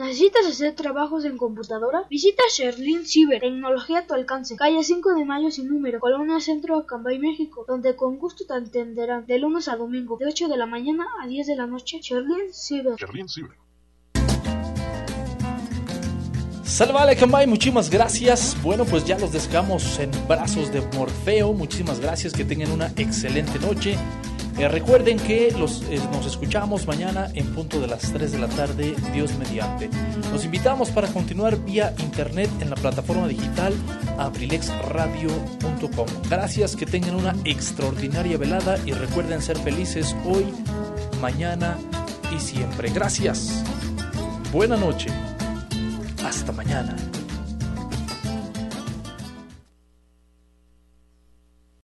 ¿Necesitas 0.00 0.46
hacer 0.46 0.74
trabajos 0.74 1.26
en 1.26 1.36
computadora? 1.36 2.06
Visita 2.08 2.42
Sherlin 2.50 3.04
Ciber, 3.04 3.38
tecnología 3.38 3.98
a 3.98 4.06
tu 4.06 4.14
alcance, 4.14 4.56
calle 4.56 4.82
5 4.82 5.14
de 5.14 5.26
Mayo 5.26 5.50
sin 5.50 5.68
número, 5.68 6.00
Colonia 6.00 6.40
Centro, 6.40 6.78
Acambay, 6.78 7.18
México, 7.18 7.66
donde 7.68 7.94
con 7.96 8.16
gusto 8.16 8.46
te 8.46 8.54
atenderán 8.54 9.26
de 9.26 9.38
lunes 9.38 9.68
a 9.68 9.76
domingo, 9.76 10.16
de 10.16 10.24
8 10.24 10.48
de 10.48 10.56
la 10.56 10.64
mañana 10.64 11.06
a 11.22 11.26
10 11.26 11.48
de 11.48 11.56
la 11.56 11.66
noche. 11.66 11.98
Sherlin 12.00 12.50
Ciber. 12.50 12.96
Sherlin 12.96 13.28
Ciber. 13.28 13.58
Salvale 16.64 17.12
Acambay, 17.12 17.46
muchísimas 17.46 17.90
gracias. 17.90 18.56
Bueno, 18.62 18.86
pues 18.86 19.04
ya 19.04 19.18
los 19.18 19.32
dejamos 19.32 19.98
en 19.98 20.10
brazos 20.26 20.72
de 20.72 20.80
Morfeo. 20.96 21.52
Muchísimas 21.52 22.00
gracias, 22.00 22.32
que 22.32 22.46
tengan 22.46 22.72
una 22.72 22.86
excelente 22.96 23.58
noche. 23.58 23.98
Eh, 24.58 24.68
recuerden 24.68 25.18
que 25.18 25.52
los, 25.52 25.82
eh, 25.90 26.00
nos 26.12 26.26
escuchamos 26.26 26.86
mañana 26.86 27.30
en 27.34 27.54
punto 27.54 27.80
de 27.80 27.86
las 27.86 28.12
3 28.12 28.32
de 28.32 28.38
la 28.38 28.48
tarde, 28.48 28.94
Dios 29.12 29.36
mediante. 29.38 29.88
Los 30.32 30.44
invitamos 30.44 30.90
para 30.90 31.08
continuar 31.08 31.56
vía 31.64 31.94
internet 31.98 32.50
en 32.60 32.70
la 32.70 32.76
plataforma 32.76 33.26
digital 33.26 33.74
abrilexradio.com. 34.18 36.06
Gracias, 36.28 36.76
que 36.76 36.86
tengan 36.86 37.14
una 37.14 37.34
extraordinaria 37.44 38.36
velada 38.36 38.78
y 38.84 38.92
recuerden 38.92 39.40
ser 39.40 39.58
felices 39.58 40.14
hoy, 40.26 40.46
mañana 41.20 41.78
y 42.34 42.40
siempre. 42.40 42.90
Gracias. 42.90 43.64
Buena 44.52 44.76
noche. 44.76 45.08
Hasta 46.24 46.52
mañana. 46.52 46.96